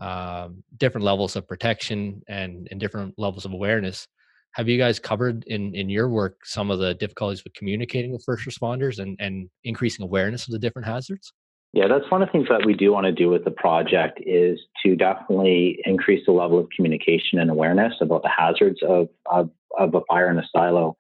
um, 0.01 0.65
different 0.79 1.05
levels 1.05 1.37
of 1.37 1.47
protection 1.47 2.21
and 2.27 2.67
and 2.71 2.81
different 2.81 3.15
levels 3.17 3.45
of 3.45 3.53
awareness 3.53 4.09
have 4.55 4.69
you 4.69 4.79
guys 4.79 4.99
covered 4.99 5.45
in 5.45 5.75
in 5.75 5.89
your 5.89 6.09
work 6.09 6.45
some 6.45 6.71
of 6.71 6.79
the 6.79 6.95
difficulties 6.95 7.45
with 7.45 7.55
communicating 7.55 8.13
with 8.13 8.23
first 8.25 8.47
responders 8.47 8.99
and 8.99 9.17
and 9.21 9.49
increasing 9.65 10.05
awareness 10.05 10.47
of 10.47 10.53
the 10.53 10.59
different 10.59 10.87
hazards 10.87 11.33
yeah, 11.75 11.89
that's 11.89 12.09
one 12.09 12.23
of 12.23 12.29
the 12.29 12.33
things 12.33 12.47
that 12.51 12.65
we 12.65 12.73
do 12.73 12.93
want 12.93 13.07
to 13.07 13.13
do 13.13 13.29
with 13.29 13.45
the 13.45 13.51
project 13.51 14.21
is 14.25 14.61
to 14.85 14.95
definitely 14.95 15.81
increase 15.85 16.25
the 16.25 16.31
level 16.31 16.57
of 16.57 16.69
communication 16.75 17.41
and 17.41 17.51
awareness 17.51 17.95
about 18.01 18.23
the 18.23 18.31
hazards 18.31 18.79
of, 18.89 19.09
of, 19.27 19.51
of 19.77 19.93
a 19.97 20.01
fire 20.09 20.31
in 20.31 20.39
a 20.39 20.45
silo 20.55 20.97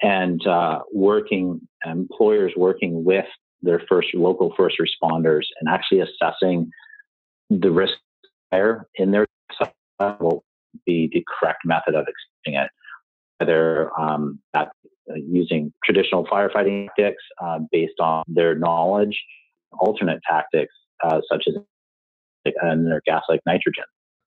and 0.00 0.46
uh, 0.46 0.78
working, 0.90 1.60
employers 1.84 2.52
working 2.56 3.04
with 3.04 3.26
their 3.60 3.82
first 3.90 4.08
local 4.14 4.54
first 4.56 4.76
responders 4.80 5.44
and 5.60 5.68
actually 5.68 6.00
assessing 6.00 6.70
the 7.50 7.70
risk 7.70 7.92
fire 8.50 8.88
in 8.94 9.10
their 9.10 9.26
will 10.18 10.44
be 10.86 11.10
the 11.12 11.22
correct 11.26 11.60
method 11.66 11.94
of 11.94 12.06
extinguishing 12.08 12.64
it. 12.64 12.70
Whether 13.38 13.90
um, 14.00 14.40
that, 14.54 14.68
uh, 15.10 15.14
using 15.14 15.72
traditional 15.84 16.24
firefighting 16.26 16.86
tactics 16.86 17.22
uh, 17.42 17.58
based 17.70 18.00
on 18.00 18.24
their 18.26 18.54
knowledge 18.54 19.16
alternate 19.78 20.20
tactics 20.28 20.72
uh, 21.04 21.20
such 21.30 21.44
as 21.48 21.54
an 22.44 22.70
inert 22.80 23.04
gas 23.04 23.22
like 23.28 23.40
nitrogen. 23.46 23.84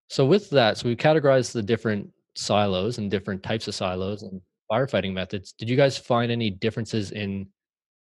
So 0.07 0.25
with 0.25 0.49
that, 0.51 0.77
so 0.77 0.87
we 0.87 0.95
categorized 0.95 1.53
the 1.53 1.61
different 1.61 2.09
silos 2.35 2.97
and 2.97 3.09
different 3.09 3.43
types 3.43 3.67
of 3.67 3.75
silos 3.75 4.23
and 4.23 4.41
firefighting 4.71 5.13
methods. 5.13 5.53
Did 5.53 5.69
you 5.69 5.75
guys 5.75 5.97
find 5.97 6.31
any 6.31 6.49
differences 6.49 7.11
in 7.11 7.47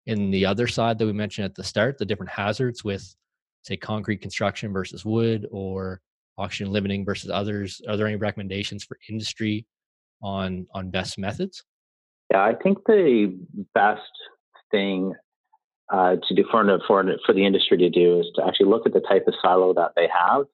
in 0.06 0.32
the 0.32 0.46
other 0.46 0.68
side 0.68 0.98
that 0.98 1.06
we 1.06 1.12
mentioned 1.12 1.46
at 1.46 1.56
the 1.56 1.64
start, 1.64 1.98
the 1.98 2.06
different 2.06 2.32
hazards 2.32 2.84
with 2.84 3.16
say 3.64 3.76
concrete 3.76 4.22
construction 4.22 4.72
versus 4.72 5.04
wood 5.04 5.46
or 5.52 6.02
oxygen 6.38 6.72
limiting 6.72 7.04
versus 7.04 7.30
others? 7.30 7.82
Are 7.90 7.98
there 7.98 8.08
any 8.08 8.16
recommendations 8.16 8.84
for 8.84 8.98
industry 9.10 9.66
on 10.22 10.68
on 10.74 10.90
best 10.90 11.18
methods? 11.18 11.64
Yeah, 12.32 12.44
I 12.44 12.54
think 12.62 12.80
the 12.86 13.38
best 13.74 14.02
thing 14.72 15.14
uh, 15.92 16.18
to 16.28 16.36
do 16.36 16.44
for, 16.52 16.66
for 16.88 17.04
for 17.26 17.34
the 17.34 17.46
industry 17.46 17.78
to 17.78 17.90
do 17.90 18.20
is 18.20 18.28
to 18.36 18.46
actually 18.46 18.70
look 18.70 18.86
at 18.86 18.94
the 18.94 19.02
type 19.02 19.26
of 19.28 19.34
silo 19.42 19.74
that 19.74 19.92
they 19.96 20.08
have 20.08 20.46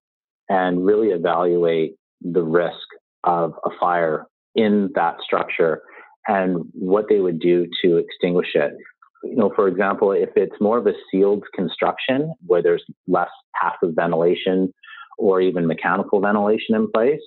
and 0.50 0.86
really 0.86 1.10
evaluate 1.10 1.96
the 2.22 2.44
risk 2.44 2.88
of 3.24 3.54
a 3.66 3.70
fire 3.80 4.28
in 4.56 4.90
that 4.96 5.18
structure 5.24 5.82
and 6.28 6.58
what 6.74 7.06
they 7.10 7.20
would 7.20 7.40
do 7.40 7.68
to 7.82 7.98
extinguish 7.98 8.50
it. 8.54 8.74
You 9.24 9.36
know, 9.36 9.52
for 9.56 9.68
example, 9.68 10.12
if 10.12 10.30
it's 10.36 10.56
more 10.60 10.78
of 10.78 10.86
a 10.86 10.94
sealed 11.10 11.44
construction 11.56 12.34
where 12.46 12.62
there's 12.62 12.84
less 13.08 13.30
passive 13.60 13.96
ventilation 13.96 14.74
or 15.18 15.42
even 15.42 15.66
mechanical 15.66 16.20
ventilation 16.20 16.76
in 16.76 16.92
place, 16.92 17.22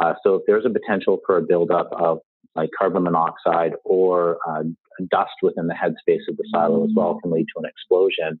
uh, 0.00 0.14
so 0.24 0.34
if 0.36 0.42
there's 0.46 0.64
a 0.64 0.70
potential 0.70 1.18
for 1.26 1.36
a 1.36 1.42
buildup 1.42 1.90
of 1.92 2.18
like 2.56 2.70
carbon 2.76 3.04
monoxide 3.04 3.72
or 3.84 4.38
uh, 4.48 4.62
dust 5.10 5.32
within 5.42 5.66
the 5.66 5.74
headspace 5.74 6.28
of 6.28 6.36
the 6.36 6.44
silo 6.52 6.84
as 6.84 6.90
well 6.96 7.18
can 7.22 7.30
lead 7.30 7.46
to 7.54 7.62
an 7.62 7.64
explosion, 7.64 8.40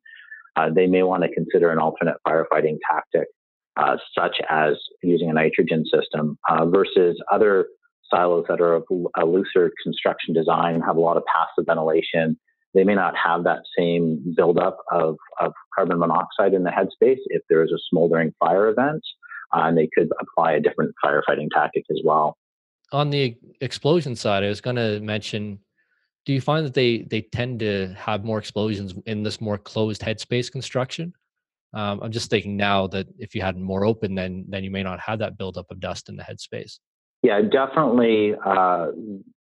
uh, 0.56 0.68
they 0.74 0.86
may 0.86 1.02
want 1.02 1.22
to 1.22 1.32
consider 1.32 1.70
an 1.70 1.78
alternate 1.78 2.16
firefighting 2.26 2.78
tactic, 2.90 3.28
uh, 3.76 3.96
such 4.18 4.36
as 4.48 4.74
using 5.02 5.30
a 5.30 5.32
nitrogen 5.32 5.84
system 5.84 6.38
uh, 6.48 6.66
versus 6.66 7.22
other 7.30 7.66
silos 8.12 8.44
that 8.48 8.60
are 8.60 8.74
of 8.74 8.84
a 9.18 9.24
looser 9.24 9.70
construction 9.82 10.34
design, 10.34 10.80
have 10.80 10.96
a 10.96 11.00
lot 11.00 11.16
of 11.16 11.22
passive 11.26 11.66
ventilation. 11.66 12.36
They 12.74 12.84
may 12.84 12.94
not 12.94 13.14
have 13.16 13.44
that 13.44 13.60
same 13.78 14.34
buildup 14.36 14.78
of, 14.92 15.16
of 15.40 15.52
carbon 15.74 15.98
monoxide 15.98 16.54
in 16.54 16.64
the 16.64 16.70
headspace 16.70 17.18
if 17.26 17.42
there 17.48 17.62
is 17.62 17.72
a 17.72 17.78
smoldering 17.88 18.32
fire 18.38 18.68
event, 18.68 19.02
uh, 19.54 19.62
and 19.64 19.76
they 19.76 19.88
could 19.94 20.10
apply 20.20 20.52
a 20.52 20.60
different 20.60 20.94
firefighting 21.04 21.48
tactic 21.52 21.84
as 21.90 22.00
well. 22.04 22.36
On 22.92 23.10
the 23.10 23.36
explosion 23.60 24.16
side, 24.16 24.42
I 24.42 24.48
was 24.48 24.60
going 24.60 24.76
to 24.76 25.00
mention 25.00 25.60
do 26.26 26.34
you 26.34 26.40
find 26.40 26.66
that 26.66 26.74
they 26.74 26.98
they 27.10 27.22
tend 27.22 27.60
to 27.60 27.94
have 27.96 28.24
more 28.24 28.38
explosions 28.38 28.94
in 29.06 29.22
this 29.22 29.40
more 29.40 29.58
closed 29.58 30.02
headspace 30.02 30.52
construction? 30.52 31.12
Um, 31.72 32.00
I'm 32.02 32.12
just 32.12 32.30
thinking 32.30 32.56
now 32.56 32.88
that 32.88 33.06
if 33.18 33.34
you 33.34 33.42
had 33.42 33.56
more 33.56 33.84
open, 33.84 34.14
then 34.14 34.44
then 34.48 34.64
you 34.64 34.70
may 34.70 34.82
not 34.82 35.00
have 35.00 35.18
that 35.20 35.38
buildup 35.38 35.70
of 35.70 35.80
dust 35.80 36.08
in 36.08 36.16
the 36.16 36.22
headspace. 36.22 36.78
Yeah, 37.22 37.40
definitely. 37.40 38.34
Uh, 38.44 38.88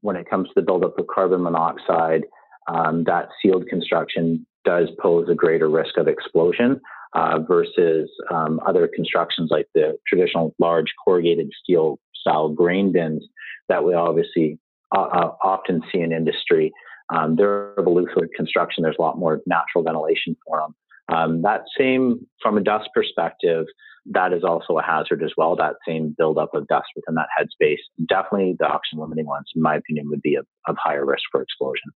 when 0.00 0.16
it 0.16 0.28
comes 0.28 0.49
to 0.49 0.54
the 0.56 0.62
buildup 0.62 0.99
of 0.99 1.06
carbon 1.06 1.42
monoxide, 1.42 2.25
um, 2.68 3.04
that 3.04 3.28
sealed 3.42 3.66
construction 3.68 4.46
does 4.64 4.88
pose 5.00 5.28
a 5.28 5.34
greater 5.34 5.68
risk 5.68 5.96
of 5.96 6.08
explosion 6.08 6.80
uh, 7.14 7.38
versus 7.47 8.11
um, 8.33 8.61
other 8.66 8.88
constructions 8.92 9.50
like 9.50 9.66
the 9.75 9.97
traditional 10.06 10.54
large 10.59 10.92
corrugated 11.04 11.50
steel 11.62 11.99
style 12.14 12.49
grain 12.49 12.92
bins 12.92 13.25
that 13.68 13.85
we 13.85 13.94
obviously 13.94 14.59
uh, 14.94 15.00
uh 15.00 15.30
often 15.42 15.83
see 15.92 16.00
in 16.00 16.12
industry. 16.12 16.73
Um, 17.14 17.37
they're 17.37 17.75
of 17.75 17.87
a 17.87 17.90
looser 17.90 18.28
construction. 18.35 18.83
There's 18.83 18.97
a 18.99 19.02
lot 19.02 19.18
more 19.18 19.40
natural 19.47 19.85
ventilation 19.85 20.37
for 20.47 20.61
them. 20.61 20.75
Um, 21.14 21.42
that 21.42 21.64
same, 21.78 22.26
from 22.42 22.56
a 22.56 22.62
dust 22.62 22.88
perspective, 22.94 23.66
that 24.06 24.33
is 24.33 24.42
also 24.42 24.78
a 24.78 24.83
hazard 24.83 25.23
as 25.23 25.33
well. 25.37 25.54
That 25.56 25.75
same 25.87 26.14
buildup 26.16 26.54
of 26.54 26.66
dust 26.66 26.88
within 26.97 27.14
that 27.14 27.28
headspace. 27.38 27.78
Definitely 28.09 28.56
the 28.59 28.66
oxygen 28.66 29.00
limiting 29.00 29.26
ones, 29.26 29.47
in 29.54 29.62
my 29.62 29.76
opinion, 29.76 30.09
would 30.11 30.23
be 30.23 30.35
of, 30.35 30.47
of 30.66 30.76
higher 30.83 31.04
risk 31.04 31.23
for 31.30 31.42
explosion. 31.42 31.90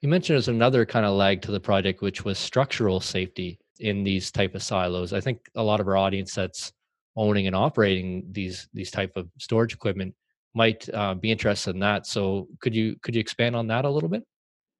You 0.00 0.08
mentioned 0.08 0.34
there's 0.34 0.48
another 0.48 0.84
kind 0.84 1.06
of 1.06 1.14
lag 1.14 1.42
to 1.42 1.52
the 1.52 1.60
project, 1.60 2.02
which 2.02 2.24
was 2.24 2.38
structural 2.38 3.00
safety 3.00 3.58
in 3.82 4.04
these 4.04 4.30
type 4.30 4.54
of 4.54 4.62
silos. 4.62 5.12
I 5.12 5.20
think 5.20 5.50
a 5.54 5.62
lot 5.62 5.80
of 5.80 5.88
our 5.88 5.96
audience 5.96 6.34
that's 6.34 6.72
owning 7.16 7.46
and 7.46 7.54
operating 7.54 8.24
these 8.30 8.68
these 8.72 8.90
type 8.90 9.12
of 9.16 9.28
storage 9.38 9.74
equipment 9.74 10.14
might 10.54 10.88
uh, 10.94 11.14
be 11.14 11.30
interested 11.30 11.74
in 11.74 11.80
that. 11.80 12.06
So 12.06 12.48
could 12.60 12.74
you 12.74 12.96
could 13.02 13.14
you 13.14 13.20
expand 13.20 13.56
on 13.56 13.66
that 13.66 13.84
a 13.84 13.90
little 13.90 14.08
bit? 14.08 14.24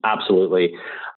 Absolutely. 0.05 0.75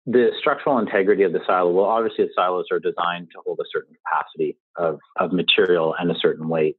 The 0.07 0.31
structural 0.41 0.79
integrity 0.79 1.23
of 1.23 1.33
the 1.33 1.41
silo, 1.47 1.71
well, 1.71 1.85
obviously 1.85 2.25
the 2.25 2.33
silos 2.35 2.67
are 2.73 2.81
designed 2.81 3.29
to 3.33 3.41
hold 3.45 3.61
a 3.61 3.69
certain 3.73 3.95
capacity 4.05 4.57
of, 4.77 4.99
of 5.21 5.33
material 5.33 5.95
and 5.99 6.11
a 6.11 6.19
certain 6.19 6.49
weight. 6.49 6.77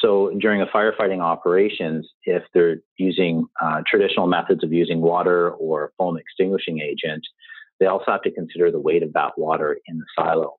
So 0.00 0.32
during 0.40 0.60
a 0.60 0.66
firefighting 0.66 1.20
operations, 1.20 2.08
if 2.24 2.42
they're 2.52 2.78
using 2.98 3.46
uh, 3.62 3.82
traditional 3.86 4.26
methods 4.26 4.64
of 4.64 4.72
using 4.72 5.00
water 5.00 5.52
or 5.52 5.92
foam 5.96 6.18
extinguishing 6.18 6.80
agent, 6.80 7.24
they 7.80 7.86
also 7.86 8.04
have 8.08 8.22
to 8.22 8.30
consider 8.30 8.70
the 8.70 8.80
weight 8.80 9.02
of 9.02 9.12
that 9.14 9.32
water 9.36 9.78
in 9.86 9.98
the 9.98 10.04
silo. 10.16 10.54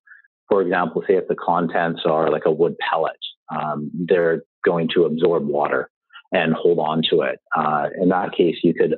For 0.49 0.61
example, 0.61 1.03
say 1.07 1.15
if 1.15 1.27
the 1.27 1.35
contents 1.35 2.01
are 2.05 2.29
like 2.29 2.45
a 2.45 2.51
wood 2.51 2.75
pellet, 2.89 3.17
um, 3.55 3.91
they're 3.93 4.43
going 4.63 4.89
to 4.95 5.05
absorb 5.05 5.47
water 5.47 5.89
and 6.31 6.53
hold 6.53 6.79
on 6.79 7.01
to 7.09 7.21
it. 7.21 7.39
Uh, 7.55 7.87
in 8.01 8.09
that 8.09 8.35
case, 8.35 8.57
you 8.63 8.73
could 8.73 8.95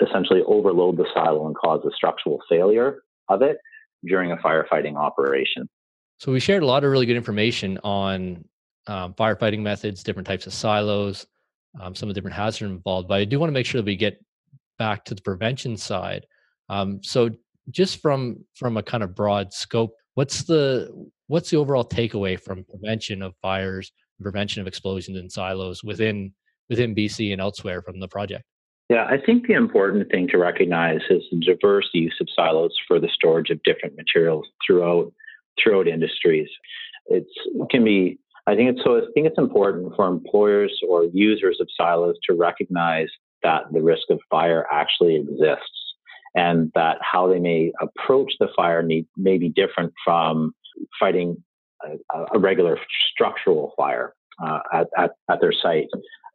essentially 0.00 0.42
overload 0.46 0.96
the 0.96 1.06
silo 1.14 1.46
and 1.46 1.56
cause 1.56 1.84
a 1.86 1.94
structural 1.94 2.40
failure 2.48 3.02
of 3.28 3.42
it 3.42 3.58
during 4.04 4.32
a 4.32 4.36
firefighting 4.36 4.96
operation. 4.96 5.68
So 6.18 6.32
we 6.32 6.40
shared 6.40 6.62
a 6.62 6.66
lot 6.66 6.84
of 6.84 6.90
really 6.90 7.06
good 7.06 7.16
information 7.16 7.78
on 7.84 8.44
um, 8.86 9.14
firefighting 9.14 9.60
methods, 9.60 10.02
different 10.02 10.26
types 10.26 10.46
of 10.46 10.52
silos, 10.52 11.26
um, 11.80 11.94
some 11.94 12.08
of 12.08 12.14
the 12.14 12.20
different 12.20 12.36
hazards 12.36 12.70
involved. 12.70 13.08
But 13.08 13.20
I 13.20 13.24
do 13.24 13.38
want 13.38 13.48
to 13.48 13.54
make 13.54 13.66
sure 13.66 13.80
that 13.80 13.86
we 13.86 13.96
get 13.96 14.24
back 14.78 15.04
to 15.06 15.14
the 15.14 15.22
prevention 15.22 15.76
side. 15.76 16.26
Um, 16.72 17.02
so 17.02 17.30
just 17.70 18.00
from 18.00 18.44
from 18.54 18.76
a 18.78 18.82
kind 18.82 19.02
of 19.02 19.14
broad 19.14 19.52
scope, 19.52 19.94
what's 20.14 20.44
the 20.44 20.90
what's 21.26 21.50
the 21.50 21.58
overall 21.58 21.84
takeaway 21.84 22.40
from 22.40 22.64
prevention 22.64 23.22
of 23.22 23.34
fires, 23.42 23.92
prevention 24.20 24.62
of 24.62 24.66
explosions 24.66 25.18
in 25.18 25.28
silos 25.28 25.84
within 25.84 26.32
within 26.70 26.94
BC 26.94 27.32
and 27.32 27.40
elsewhere 27.40 27.82
from 27.82 28.00
the 28.00 28.08
project? 28.08 28.44
Yeah, 28.88 29.04
I 29.04 29.18
think 29.24 29.46
the 29.46 29.54
important 29.54 30.10
thing 30.10 30.28
to 30.28 30.38
recognize 30.38 31.00
is 31.10 31.22
the 31.30 31.40
diverse 31.40 31.88
use 31.92 32.16
of 32.20 32.28
silos 32.34 32.74
for 32.88 32.98
the 32.98 33.08
storage 33.14 33.50
of 33.50 33.62
different 33.62 33.96
materials 33.96 34.46
throughout 34.66 35.12
throughout 35.62 35.88
industries. 35.88 36.48
It's, 37.06 37.30
it 37.54 37.70
can 37.70 37.84
be. 37.84 38.18
I 38.46 38.56
think 38.56 38.70
it's 38.70 38.82
so. 38.82 38.96
I 38.96 39.00
think 39.14 39.26
it's 39.26 39.38
important 39.38 39.94
for 39.94 40.08
employers 40.08 40.72
or 40.88 41.04
users 41.12 41.58
of 41.60 41.68
silos 41.76 42.16
to 42.28 42.34
recognize 42.34 43.08
that 43.42 43.62
the 43.72 43.82
risk 43.82 44.10
of 44.10 44.20
fire 44.30 44.66
actually 44.72 45.16
exists, 45.16 45.81
and 46.34 46.70
that 46.74 46.98
how 47.00 47.28
they 47.28 47.38
may 47.38 47.72
approach 47.80 48.32
the 48.40 48.48
fire 48.56 48.82
need, 48.82 49.06
may 49.16 49.38
be 49.38 49.48
different 49.48 49.92
from 50.04 50.54
fighting 50.98 51.42
a, 51.84 52.24
a 52.34 52.38
regular 52.38 52.78
structural 53.12 53.72
fire 53.76 54.14
uh, 54.42 54.60
at, 54.72 54.86
at, 54.96 55.10
at 55.30 55.40
their 55.40 55.52
site. 55.52 55.88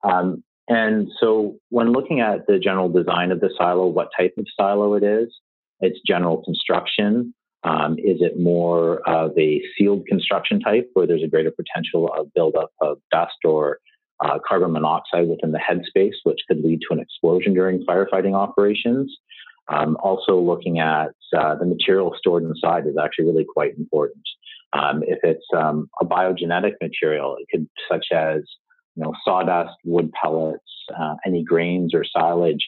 Um, 0.04 0.44
and 0.68 1.08
so 1.20 1.58
when 1.70 1.94
looking 1.94 2.20
at 2.20 2.46
the 2.48 2.60
general 2.60 2.90
design 2.90 3.32
of 3.32 3.40
the 3.40 3.50
silo, 3.58 3.88
what 3.88 4.10
type 4.18 4.34
of 4.38 4.46
silo 4.60 4.96
it 4.96 5.04
is, 5.04 5.34
its 5.80 6.00
general 6.06 6.44
construction, 6.44 7.34
um, 7.64 7.94
is 7.98 8.22
it 8.22 8.40
more 8.40 9.02
of 9.08 9.32
a 9.38 9.62
sealed 9.78 10.06
construction 10.08 10.60
type 10.60 10.90
where 10.94 11.08
there's 11.08 11.24
a 11.24 11.28
greater 11.28 11.52
potential 11.52 12.10
of 12.18 12.34
buildup 12.34 12.72
of 12.82 12.98
dust 13.12 13.38
or 13.44 13.80
uh, 14.24 14.40
carbon 14.48 14.72
monoxide 14.72 15.28
within 15.28 15.52
the 15.52 15.60
headspace, 15.60 16.16
which 16.24 16.40
could 16.48 16.64
lead 16.64 16.80
to 16.82 16.94
an 16.94 17.00
explosion 17.00 17.54
during 17.54 17.86
firefighting 17.86 18.34
operations? 18.34 19.16
Um, 19.70 19.98
also, 20.02 20.40
looking 20.40 20.80
at 20.80 21.10
uh, 21.38 21.56
the 21.56 21.66
material 21.66 22.16
stored 22.18 22.44
inside 22.44 22.88
is 22.88 22.96
actually 23.02 23.26
really 23.26 23.46
quite 23.46 23.78
important. 23.78 24.24
Um, 24.74 25.04
if 25.04 25.20
it's 25.24 25.46
um, 25.56 25.90
a 26.02 26.06
biogenetic 26.06 26.74
material, 26.82 27.38
it 27.40 27.48
could, 27.52 27.68
such 27.90 28.08
as 28.14 28.42
you 28.96 29.04
know, 29.04 29.14
sawdust, 29.24 29.76
wood 29.84 30.12
pellets, 30.12 30.64
uh, 31.00 31.16
any 31.26 31.44
grains 31.44 31.94
or 31.94 32.04
silage 32.04 32.66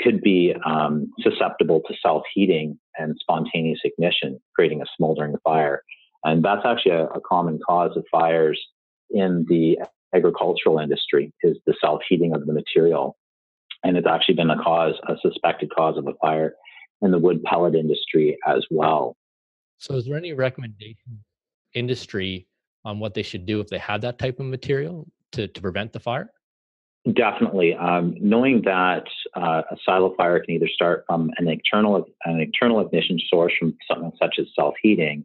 could 0.00 0.20
be 0.20 0.54
um, 0.64 1.10
susceptible 1.20 1.82
to 1.86 1.94
self 2.02 2.22
heating 2.32 2.78
and 2.98 3.16
spontaneous 3.20 3.80
ignition, 3.84 4.40
creating 4.54 4.82
a 4.82 4.86
smoldering 4.96 5.34
fire. 5.44 5.82
And 6.24 6.44
that's 6.44 6.62
actually 6.64 6.92
a, 6.92 7.04
a 7.06 7.20
common 7.20 7.58
cause 7.66 7.96
of 7.96 8.04
fires 8.10 8.60
in 9.10 9.46
the 9.48 9.78
agricultural 10.14 10.78
industry 10.78 11.32
is 11.42 11.56
the 11.66 11.74
self 11.80 12.02
heating 12.08 12.34
of 12.34 12.46
the 12.46 12.52
material. 12.52 13.16
And 13.82 13.96
it's 13.96 14.06
actually 14.06 14.34
been 14.34 14.50
a 14.50 14.62
cause, 14.62 14.94
a 15.08 15.14
suspected 15.22 15.70
cause 15.74 15.96
of 15.96 16.06
a 16.06 16.14
fire 16.20 16.54
in 17.02 17.10
the 17.10 17.18
wood 17.18 17.42
pellet 17.44 17.74
industry 17.74 18.36
as 18.46 18.64
well. 18.70 19.16
So, 19.78 19.94
is 19.94 20.06
there 20.06 20.18
any 20.18 20.34
recommendation 20.34 21.24
industry 21.72 22.46
on 22.84 22.98
what 22.98 23.14
they 23.14 23.22
should 23.22 23.46
do 23.46 23.60
if 23.60 23.68
they 23.68 23.78
had 23.78 24.02
that 24.02 24.18
type 24.18 24.38
of 24.38 24.46
material? 24.46 25.06
to, 25.32 25.48
to 25.48 25.60
prevent 25.60 25.92
the 25.92 26.00
fire? 26.00 26.30
Definitely. 27.14 27.74
Um, 27.74 28.14
knowing 28.20 28.62
that 28.64 29.04
uh, 29.34 29.62
a 29.70 29.76
silo 29.86 30.14
fire 30.16 30.38
can 30.40 30.54
either 30.54 30.68
start 30.68 31.04
from 31.06 31.30
an 31.38 31.48
internal 31.48 32.04
an 32.26 32.40
internal 32.40 32.80
ignition 32.80 33.18
source 33.28 33.54
from 33.58 33.74
something 33.90 34.12
such 34.20 34.36
as 34.38 34.46
self 34.54 34.74
heating, 34.82 35.24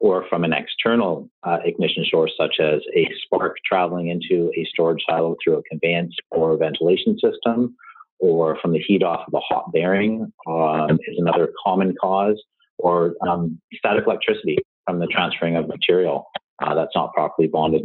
or 0.00 0.26
from 0.28 0.44
an 0.44 0.52
external 0.52 1.30
uh, 1.42 1.58
ignition 1.64 2.04
source, 2.10 2.32
such 2.38 2.56
as 2.60 2.80
a 2.94 3.08
spark 3.24 3.56
traveling 3.64 4.08
into 4.08 4.52
a 4.54 4.66
storage 4.66 5.02
silo 5.08 5.34
through 5.42 5.56
a 5.56 5.62
conveyance 5.62 6.14
or 6.30 6.58
ventilation 6.58 7.18
system, 7.18 7.74
or 8.24 8.56
from 8.62 8.72
the 8.72 8.78
heat 8.78 9.02
off 9.02 9.20
of 9.28 9.34
a 9.34 9.40
hot 9.40 9.70
bearing 9.70 10.32
um, 10.46 10.98
is 11.06 11.18
another 11.18 11.52
common 11.62 11.94
cause, 12.00 12.42
or 12.78 13.14
um, 13.28 13.60
static 13.74 14.04
electricity 14.06 14.56
from 14.86 14.98
the 14.98 15.06
transferring 15.06 15.56
of 15.56 15.68
material 15.68 16.24
uh, 16.62 16.74
that's 16.74 16.92
not 16.94 17.12
properly 17.12 17.48
bonded. 17.48 17.82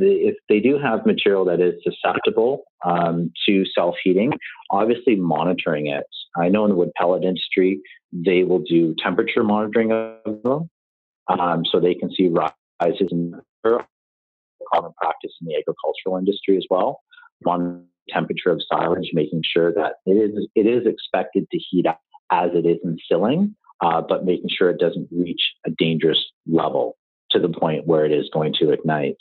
If 0.00 0.34
they 0.48 0.58
do 0.58 0.76
have 0.78 1.06
material 1.06 1.44
that 1.44 1.60
is 1.60 1.74
susceptible 1.84 2.64
um, 2.84 3.32
to 3.46 3.64
self 3.72 3.94
heating, 4.02 4.32
obviously 4.72 5.14
monitoring 5.14 5.86
it. 5.86 6.04
I 6.36 6.48
know 6.48 6.64
in 6.64 6.70
the 6.70 6.76
wood 6.76 6.90
pellet 6.96 7.22
industry, 7.22 7.80
they 8.12 8.42
will 8.42 8.60
do 8.60 8.96
temperature 9.00 9.44
monitoring 9.44 9.92
of 9.92 10.42
them 10.42 10.68
um, 11.28 11.64
so 11.70 11.78
they 11.78 11.94
can 11.94 12.10
see 12.12 12.28
rises 12.28 13.08
in 13.12 13.40
common 13.64 14.92
practice 14.96 15.32
in 15.40 15.46
the 15.46 15.56
agricultural 15.56 16.16
industry 16.16 16.56
as 16.56 16.66
well. 16.70 17.02
One 17.40 17.86
temperature 18.08 18.50
of 18.50 18.62
silage, 18.68 19.10
making 19.12 19.42
sure 19.44 19.72
that 19.72 19.94
it 20.06 20.12
is 20.12 20.48
it 20.54 20.66
is 20.66 20.86
expected 20.86 21.46
to 21.50 21.58
heat 21.58 21.86
up 21.86 22.00
as 22.30 22.50
it 22.54 22.66
is 22.66 22.78
in 22.84 22.96
filling, 23.08 23.54
uh, 23.80 24.02
but 24.06 24.24
making 24.24 24.48
sure 24.50 24.70
it 24.70 24.80
doesn't 24.80 25.08
reach 25.10 25.42
a 25.66 25.70
dangerous 25.70 26.22
level 26.46 26.96
to 27.30 27.38
the 27.38 27.48
point 27.48 27.86
where 27.86 28.04
it 28.04 28.12
is 28.12 28.28
going 28.32 28.54
to 28.60 28.70
ignite. 28.70 29.16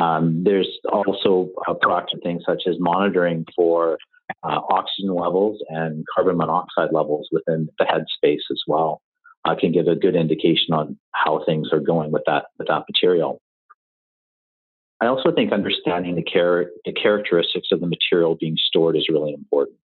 Um, 0.00 0.44
there's 0.44 0.68
also 0.92 1.48
a 1.66 1.74
proactive 1.74 2.22
things 2.22 2.42
such 2.46 2.62
as 2.68 2.76
monitoring 2.78 3.44
for 3.56 3.98
uh, 4.42 4.60
oxygen 4.70 5.14
levels 5.14 5.58
and 5.68 6.04
carbon 6.14 6.36
monoxide 6.36 6.90
levels 6.92 7.28
within 7.32 7.68
the 7.78 7.84
headspace 7.84 8.44
as 8.50 8.62
well. 8.66 9.00
Uh, 9.44 9.54
can 9.54 9.72
give 9.72 9.86
a 9.86 9.96
good 9.96 10.14
indication 10.14 10.74
on 10.74 10.98
how 11.12 11.42
things 11.46 11.68
are 11.72 11.80
going 11.80 12.10
with 12.10 12.22
that 12.26 12.46
with 12.58 12.68
that 12.68 12.84
material. 12.88 13.40
I 15.00 15.06
also 15.06 15.32
think 15.32 15.52
understanding 15.52 16.16
the, 16.16 16.24
char- 16.24 16.70
the 16.84 16.92
characteristics 16.92 17.68
of 17.72 17.80
the 17.80 17.86
material 17.86 18.36
being 18.38 18.56
stored 18.56 18.96
is 18.96 19.06
really 19.08 19.32
important. 19.32 19.78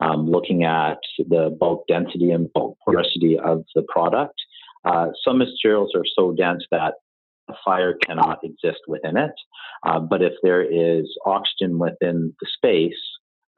Um, 0.00 0.30
looking 0.30 0.64
at 0.64 0.98
the 1.18 1.54
bulk 1.58 1.86
density 1.86 2.30
and 2.30 2.50
bulk 2.52 2.78
porosity 2.84 3.38
of 3.38 3.64
the 3.74 3.82
product. 3.88 4.34
Uh, 4.84 5.08
some 5.22 5.38
materials 5.38 5.92
are 5.94 6.04
so 6.16 6.32
dense 6.32 6.64
that 6.70 6.94
a 7.50 7.54
fire 7.64 7.94
cannot 8.06 8.38
exist 8.42 8.80
within 8.88 9.18
it. 9.18 9.32
Uh, 9.86 10.00
but 10.00 10.22
if 10.22 10.32
there 10.42 10.62
is 10.62 11.06
oxygen 11.26 11.78
within 11.78 12.34
the 12.40 12.46
space, 12.56 13.00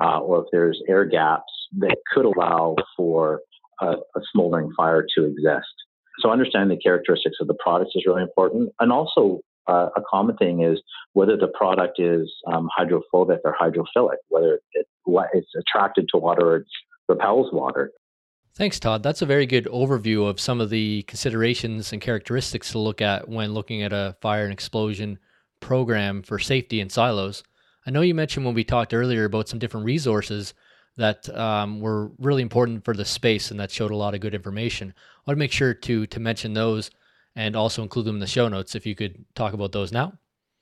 uh, 0.03 0.19
or 0.19 0.41
if 0.41 0.47
there's 0.51 0.83
air 0.89 1.05
gaps 1.05 1.53
that 1.79 1.97
could 2.13 2.25
allow 2.25 2.75
for 2.97 3.41
a, 3.81 3.87
a 3.87 4.21
smoldering 4.33 4.71
fire 4.77 5.07
to 5.17 5.25
exist. 5.25 5.75
So 6.21 6.31
understanding 6.31 6.77
the 6.77 6.83
characteristics 6.83 7.37
of 7.41 7.47
the 7.47 7.55
product 7.55 7.93
is 7.95 8.05
really 8.07 8.23
important. 8.23 8.71
And 8.81 8.93
also 8.93 9.41
uh, 9.69 9.89
a 9.97 10.03
common 10.11 10.37
thing 10.37 10.63
is 10.63 10.81
whether 11.13 11.37
the 11.37 11.49
product 11.49 12.01
is 12.01 12.33
um, 12.53 12.69
hydrophobic 12.75 13.41
or 13.45 13.55
hydrophilic, 13.61 14.17
whether 14.29 14.61
it, 14.73 14.87
it's 15.07 15.51
attracted 15.59 16.09
to 16.13 16.19
water 16.19 16.47
or 16.47 16.57
it 16.57 16.67
repels 17.09 17.53
water. 17.53 17.93
Thanks, 18.55 18.79
Todd. 18.79 19.03
That's 19.03 19.23
a 19.23 19.27
very 19.27 19.47
good 19.47 19.65
overview 19.67 20.29
of 20.29 20.39
some 20.39 20.61
of 20.61 20.69
the 20.69 21.03
considerations 21.05 21.93
and 21.93 22.03
characteristics 22.03 22.71
to 22.73 22.79
look 22.79 23.01
at 23.01 23.29
when 23.29 23.55
looking 23.55 23.83
at 23.83 23.95
a 23.95 24.15
fire 24.21 24.45
and 24.45 24.53
explosion 24.53 25.19
program 25.61 26.23
for 26.23 26.39
safety 26.39 26.81
in 26.81 26.91
silos. 26.91 27.43
I 27.87 27.91
know 27.91 28.03
you 28.03 28.15
mentioned 28.15 28.45
when 28.45 28.55
we 28.55 28.65
talked 28.65 28.93
earlier 28.93 29.25
about 29.25 29.49
some 29.49 29.59
different 29.59 29.87
resources 29.87 30.53
that 30.99 31.29
um, 31.37 31.81
were 31.81 32.11
really 32.19 32.43
important 32.43 32.85
for 32.85 32.95
the 32.95 33.05
space 33.05 33.51
and 33.51 33.59
that 33.59 33.71
showed 33.71 33.91
a 33.91 33.97
lot 33.97 34.15
of 34.15 34.21
good 34.21 34.35
information. 34.35 34.93
I 34.97 35.31
want 35.31 35.37
to 35.37 35.41
make 35.41 35.53
sure 35.53 35.73
to 35.73 36.07
to 36.07 36.21
mention 36.21 36.53
those 36.53 36.91
and 37.37 37.57
also 37.57 37.83
include 37.83 38.07
them 38.07 38.17
in 38.17 38.21
the 38.21 38.27
show 38.27 38.49
notes. 38.49 38.75
If 38.75 38.87
you 38.87 38.95
could 38.95 39.25
talk 39.35 39.53
about 39.53 39.73
those 39.73 39.93
now. 39.93 40.15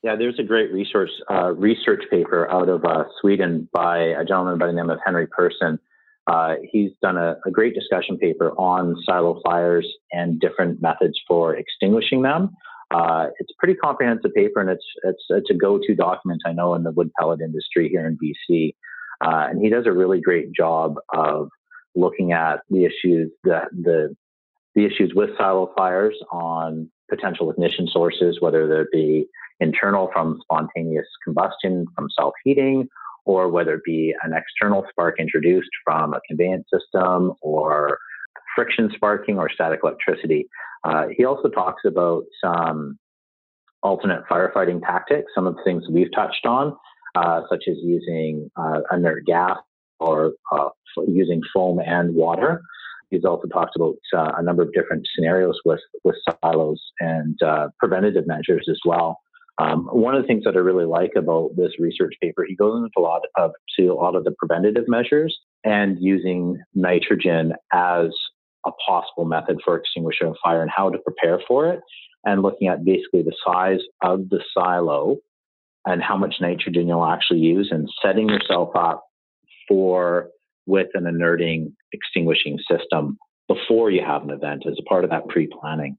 Yeah, 0.02 0.16
there's 0.16 0.38
a 0.38 0.42
great 0.42 0.72
resource 0.72 1.10
uh, 1.30 1.52
research 1.52 2.04
paper 2.10 2.50
out 2.50 2.68
of 2.68 2.84
uh, 2.84 3.04
Sweden 3.20 3.68
by 3.72 3.98
a 3.98 4.24
gentleman 4.24 4.58
by 4.58 4.66
the 4.66 4.72
name 4.72 4.88
of 4.88 4.98
Henry 5.04 5.26
Persson. 5.26 5.78
Uh, 6.26 6.54
he's 6.70 6.90
done 7.02 7.16
a, 7.16 7.36
a, 7.44 7.50
great 7.50 7.74
discussion 7.74 8.16
paper 8.16 8.52
on 8.52 8.94
silo 9.04 9.40
fires 9.44 9.86
and 10.12 10.38
different 10.38 10.80
methods 10.80 11.18
for 11.26 11.56
extinguishing 11.56 12.22
them. 12.22 12.50
Uh, 12.90 13.26
it's 13.38 13.50
a 13.50 13.54
pretty 13.58 13.74
comprehensive 13.74 14.32
paper, 14.34 14.60
and 14.60 14.70
it's 14.70 14.84
it's 15.04 15.22
it's 15.30 15.50
a 15.50 15.54
go-to 15.54 15.94
document 15.94 16.40
I 16.46 16.52
know 16.52 16.74
in 16.74 16.82
the 16.82 16.92
wood 16.92 17.10
pellet 17.18 17.40
industry 17.40 17.88
here 17.88 18.06
in 18.06 18.16
BC. 18.16 18.74
Uh, 19.20 19.48
and 19.50 19.62
he 19.62 19.68
does 19.68 19.86
a 19.86 19.92
really 19.92 20.20
great 20.20 20.52
job 20.52 20.96
of 21.12 21.48
looking 21.94 22.32
at 22.32 22.60
the 22.70 22.84
issues 22.84 23.30
that 23.44 23.68
the 23.72 24.16
the 24.74 24.84
issues 24.84 25.12
with 25.14 25.30
silo 25.36 25.72
fires 25.76 26.16
on 26.30 26.90
potential 27.08 27.50
ignition 27.50 27.88
sources, 27.88 28.38
whether 28.40 28.66
they 28.68 28.84
be 28.92 29.26
internal 29.58 30.10
from 30.12 30.38
spontaneous 30.42 31.06
combustion 31.24 31.86
from 31.94 32.08
self 32.18 32.32
heating, 32.44 32.88
or 33.24 33.48
whether 33.48 33.74
it 33.74 33.84
be 33.84 34.14
an 34.22 34.32
external 34.32 34.84
spark 34.90 35.16
introduced 35.18 35.70
from 35.84 36.14
a 36.14 36.20
conveyance 36.28 36.66
system 36.72 37.32
or 37.42 37.98
friction 38.54 38.90
sparking 38.94 39.38
or 39.38 39.50
static 39.52 39.80
electricity. 39.82 40.48
Uh, 40.84 41.06
he 41.16 41.24
also 41.24 41.48
talks 41.48 41.82
about 41.84 42.24
some 42.42 42.98
alternate 43.82 44.22
firefighting 44.30 44.80
tactics, 44.80 45.30
some 45.34 45.46
of 45.46 45.56
the 45.56 45.62
things 45.64 45.84
we've 45.90 46.12
touched 46.14 46.46
on, 46.46 46.74
uh, 47.14 47.42
such 47.48 47.64
as 47.68 47.76
using 47.82 48.50
uh, 48.56 48.80
inert 48.92 49.24
gas 49.26 49.56
or 49.98 50.32
uh, 50.52 50.68
using 51.06 51.40
foam 51.52 51.78
and 51.78 52.14
water. 52.14 52.62
He's 53.10 53.24
also 53.24 53.48
talked 53.48 53.76
about 53.76 53.96
uh, 54.16 54.32
a 54.36 54.42
number 54.42 54.62
of 54.62 54.72
different 54.72 55.06
scenarios 55.14 55.58
with, 55.64 55.80
with 56.04 56.16
silos 56.42 56.80
and 57.00 57.40
uh, 57.42 57.68
preventative 57.78 58.26
measures 58.26 58.66
as 58.70 58.78
well. 58.84 59.20
Um, 59.60 59.88
one 59.92 60.14
of 60.14 60.22
the 60.22 60.26
things 60.26 60.44
that 60.44 60.56
I 60.56 60.60
really 60.60 60.86
like 60.86 61.12
about 61.16 61.50
this 61.56 61.72
research 61.78 62.14
paper, 62.22 62.44
he 62.48 62.54
goes 62.54 62.78
into 62.78 62.90
a 62.96 63.02
lot 63.02 63.22
of 63.36 63.50
to 63.78 63.88
a 63.88 63.94
lot 63.94 64.14
of 64.14 64.24
the 64.24 64.32
preventative 64.38 64.84
measures 64.86 65.36
and 65.64 65.98
using 66.00 66.58
nitrogen 66.74 67.52
as 67.72 68.08
a 68.64 68.70
possible 68.86 69.26
method 69.26 69.58
for 69.64 69.76
extinguishing 69.76 70.28
a 70.28 70.34
fire 70.42 70.62
and 70.62 70.70
how 70.74 70.88
to 70.88 70.98
prepare 70.98 71.40
for 71.46 71.68
it, 71.70 71.80
and 72.24 72.42
looking 72.42 72.68
at 72.68 72.84
basically 72.84 73.22
the 73.22 73.34
size 73.46 73.80
of 74.02 74.28
the 74.30 74.40
silo 74.54 75.16
and 75.86 76.02
how 76.02 76.16
much 76.16 76.36
nitrogen 76.40 76.88
you'll 76.88 77.04
actually 77.04 77.40
use, 77.40 77.68
and 77.70 77.88
setting 78.02 78.28
yourself 78.28 78.70
up 78.74 79.02
for 79.68 80.28
with 80.66 80.88
an 80.94 81.06
inerting 81.06 81.74
extinguishing 81.92 82.58
system 82.70 83.18
before 83.48 83.90
you 83.90 84.02
have 84.04 84.22
an 84.22 84.30
event 84.30 84.64
as 84.66 84.76
a 84.78 84.82
part 84.88 85.04
of 85.04 85.10
that 85.10 85.28
pre-planning. 85.28 85.96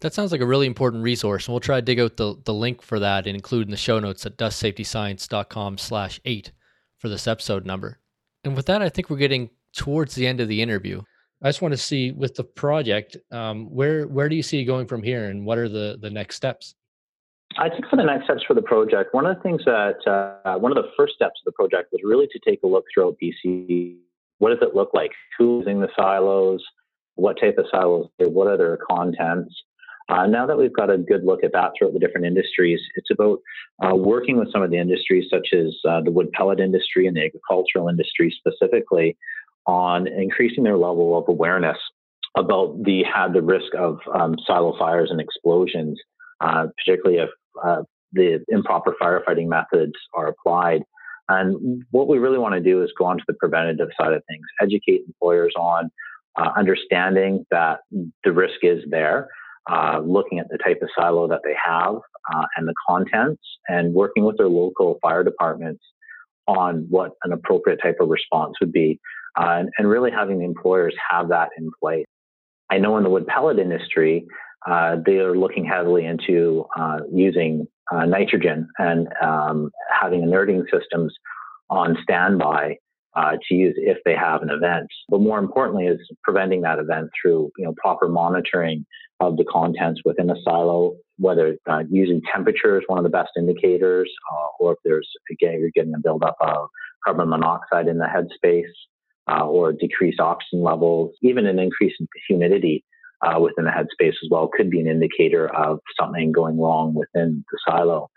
That 0.00 0.12
sounds 0.12 0.32
like 0.32 0.40
a 0.40 0.46
really 0.46 0.66
important 0.66 1.02
resource, 1.04 1.46
and 1.46 1.52
we'll 1.52 1.60
try 1.60 1.76
to 1.76 1.82
dig 1.82 2.00
out 2.00 2.16
the, 2.16 2.34
the 2.44 2.52
link 2.52 2.82
for 2.82 2.98
that 2.98 3.26
and 3.26 3.36
include 3.36 3.68
in 3.68 3.70
the 3.70 3.76
show 3.76 4.00
notes 4.00 4.26
at 4.26 4.36
dustsafetyscience.com 4.36 5.78
slash 5.78 6.20
eight 6.24 6.52
for 6.98 7.08
this 7.08 7.26
episode 7.26 7.64
number. 7.64 8.00
And 8.42 8.56
with 8.56 8.66
that, 8.66 8.82
I 8.82 8.88
think 8.88 9.08
we're 9.08 9.16
getting 9.16 9.50
towards 9.74 10.14
the 10.14 10.26
end 10.26 10.40
of 10.40 10.48
the 10.48 10.60
interview. 10.60 11.00
I 11.42 11.48
just 11.48 11.62
want 11.62 11.72
to 11.72 11.78
see 11.78 12.10
with 12.10 12.34
the 12.34 12.44
project, 12.44 13.16
um, 13.30 13.66
where 13.66 14.06
where 14.06 14.28
do 14.28 14.36
you 14.36 14.42
see 14.42 14.64
going 14.64 14.86
from 14.86 15.02
here, 15.02 15.26
and 15.26 15.44
what 15.44 15.58
are 15.58 15.68
the 15.68 15.98
the 16.00 16.10
next 16.10 16.36
steps? 16.36 16.74
I 17.56 17.68
think 17.68 17.86
for 17.88 17.96
the 17.96 18.02
next 18.02 18.24
steps 18.24 18.42
for 18.46 18.54
the 18.54 18.62
project, 18.62 19.14
one 19.14 19.26
of 19.26 19.36
the 19.36 19.42
things 19.42 19.64
that 19.64 19.98
uh, 20.44 20.58
one 20.58 20.76
of 20.76 20.82
the 20.82 20.90
first 20.96 21.14
steps 21.14 21.40
of 21.40 21.44
the 21.44 21.52
project 21.52 21.92
was 21.92 22.00
really 22.02 22.26
to 22.26 22.38
take 22.44 22.60
a 22.64 22.66
look 22.66 22.84
throughout 22.92 23.16
BC. 23.22 23.96
What 24.38 24.50
does 24.50 24.58
it 24.60 24.74
look 24.74 24.90
like? 24.92 25.12
Who's 25.38 25.64
using 25.64 25.80
the 25.80 25.88
silos? 25.96 26.62
What 27.14 27.38
type 27.40 27.56
of 27.58 27.66
silos? 27.70 28.08
What 28.18 28.48
are 28.48 28.56
their 28.56 28.78
contents? 28.90 29.54
Uh, 30.08 30.26
now 30.26 30.46
that 30.46 30.58
we've 30.58 30.74
got 30.74 30.90
a 30.90 30.98
good 30.98 31.24
look 31.24 31.44
at 31.44 31.52
that 31.52 31.70
throughout 31.78 31.94
the 31.94 32.00
different 32.00 32.26
industries, 32.26 32.80
it's 32.96 33.10
about 33.10 33.38
uh, 33.82 33.94
working 33.94 34.36
with 34.36 34.52
some 34.52 34.62
of 34.62 34.70
the 34.70 34.76
industries, 34.76 35.26
such 35.30 35.48
as 35.54 35.74
uh, 35.88 36.00
the 36.00 36.10
wood 36.10 36.30
pellet 36.32 36.60
industry 36.60 37.06
and 37.06 37.16
the 37.16 37.24
agricultural 37.24 37.88
industry 37.88 38.34
specifically, 38.36 39.16
on 39.66 40.06
increasing 40.06 40.64
their 40.64 40.76
level 40.76 41.16
of 41.16 41.24
awareness 41.28 41.78
about 42.36 42.82
the 42.82 43.02
had 43.04 43.32
the 43.32 43.40
risk 43.40 43.72
of 43.78 43.98
um, 44.12 44.34
silo 44.44 44.76
fires 44.76 45.10
and 45.10 45.20
explosions, 45.20 45.98
uh, 46.40 46.66
particularly 46.76 47.22
if 47.22 47.30
uh, 47.62 47.82
the 48.12 48.44
improper 48.48 48.94
firefighting 49.00 49.48
methods 49.48 49.92
are 50.14 50.28
applied. 50.28 50.82
And 51.28 51.84
what 51.90 52.08
we 52.08 52.18
really 52.18 52.38
want 52.38 52.54
to 52.54 52.60
do 52.60 52.82
is 52.82 52.92
go 52.98 53.06
on 53.06 53.18
to 53.18 53.24
the 53.26 53.34
preventative 53.34 53.88
side 53.98 54.12
of 54.12 54.22
things, 54.28 54.44
educate 54.60 55.02
employers 55.06 55.52
on 55.56 55.90
uh, 56.36 56.50
understanding 56.56 57.46
that 57.50 57.80
the 58.24 58.32
risk 58.32 58.58
is 58.62 58.82
there 58.90 59.28
uh, 59.70 60.00
looking 60.04 60.38
at 60.38 60.48
the 60.50 60.58
type 60.58 60.80
of 60.82 60.88
silo 60.96 61.26
that 61.28 61.40
they 61.44 61.54
have 61.62 61.96
uh, 62.34 62.44
and 62.56 62.68
the 62.68 62.74
contents, 62.88 63.42
and 63.68 63.94
working 63.94 64.24
with 64.24 64.36
their 64.36 64.48
local 64.48 64.98
fire 65.00 65.24
departments 65.24 65.82
on 66.46 66.86
what 66.90 67.12
an 67.22 67.32
appropriate 67.32 67.80
type 67.82 67.96
of 68.00 68.08
response 68.08 68.54
would 68.60 68.72
be, 68.72 69.00
uh, 69.38 69.56
and, 69.58 69.70
and, 69.78 69.88
really 69.88 70.10
having 70.10 70.38
the 70.38 70.44
employers 70.44 70.94
have 71.10 71.28
that 71.28 71.48
in 71.56 71.70
place. 71.82 72.04
I 72.70 72.78
know 72.78 72.96
in 72.98 73.04
the 73.04 73.10
wood 73.10 73.26
pellet 73.26 73.58
industry, 73.58 74.26
uh, 74.66 74.96
they 75.04 75.18
are 75.18 75.36
looking 75.36 75.64
heavily 75.64 76.04
into 76.06 76.66
uh, 76.78 76.98
using 77.12 77.66
nitrogen 77.92 78.68
and 78.78 79.08
um, 79.22 79.70
having 80.00 80.22
inerting 80.22 80.64
systems 80.72 81.14
on 81.70 81.96
standby 82.02 82.76
uh, 83.16 83.32
to 83.48 83.54
use 83.54 83.74
if 83.76 83.98
they 84.04 84.14
have 84.14 84.42
an 84.42 84.50
event. 84.50 84.88
But 85.08 85.20
more 85.20 85.38
importantly, 85.38 85.86
is 85.86 86.00
preventing 86.22 86.62
that 86.62 86.78
event 86.78 87.10
through 87.20 87.50
you 87.56 87.64
know 87.64 87.74
proper 87.76 88.08
monitoring 88.08 88.84
of 89.20 89.36
the 89.36 89.44
contents 89.44 90.00
within 90.04 90.30
a 90.30 90.34
silo. 90.44 90.96
Whether 91.18 91.56
uh, 91.68 91.84
using 91.88 92.20
temperature 92.32 92.76
is 92.78 92.84
one 92.86 92.98
of 92.98 93.04
the 93.04 93.10
best 93.10 93.30
indicators, 93.36 94.10
uh, 94.32 94.46
or 94.58 94.72
if 94.72 94.78
there's 94.84 95.08
again 95.30 95.60
you're 95.60 95.70
getting 95.70 95.94
a 95.94 96.00
buildup 96.00 96.36
of 96.40 96.68
carbon 97.04 97.28
monoxide 97.28 97.86
in 97.86 97.98
the 97.98 98.06
headspace, 98.06 98.64
uh, 99.30 99.46
or 99.46 99.72
decreased 99.72 100.20
oxygen 100.20 100.62
levels, 100.62 101.14
even 101.22 101.46
an 101.46 101.58
increase 101.58 101.94
in 102.00 102.08
humidity. 102.28 102.84
Uh, 103.24 103.40
within 103.40 103.64
the 103.64 103.70
headspace 103.70 104.08
as 104.08 104.28
well 104.30 104.50
could 104.54 104.68
be 104.68 104.80
an 104.80 104.86
indicator 104.86 105.48
of 105.54 105.78
something 105.98 106.30
going 106.30 106.58
wrong 106.58 106.94
within 106.94 107.44
the 107.50 107.58
silo. 107.66 108.10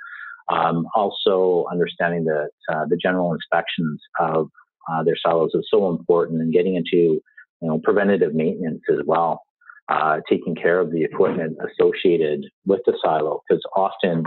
Um, 0.50 0.88
also, 0.96 1.65
understanding 1.72 2.26
that 2.26 2.50
uh, 2.74 2.86
the 2.89 2.98
general 2.98 3.34
inspections 3.34 4.02
of 4.20 4.50
uh, 4.89 5.04
their 5.04 5.15
silos 5.22 5.52
is 5.54 5.67
so 5.72 5.89
important 5.89 6.41
and 6.41 6.54
getting 6.54 6.76
into 6.76 7.22
you 7.62 7.67
know 7.67 7.80
preventative 7.84 8.34
maintenance 8.34 8.82
as 8.89 9.00
well 9.06 9.41
uh, 9.89 10.20
taking 10.30 10.56
care 10.56 10.80
of 10.80 10.91
the 10.91 11.04
equipment 11.04 11.58
associated 11.72 12.46
with 12.65 12.82
the 12.86 12.98
silo 13.04 13.41
because 13.48 13.63
often 13.76 14.24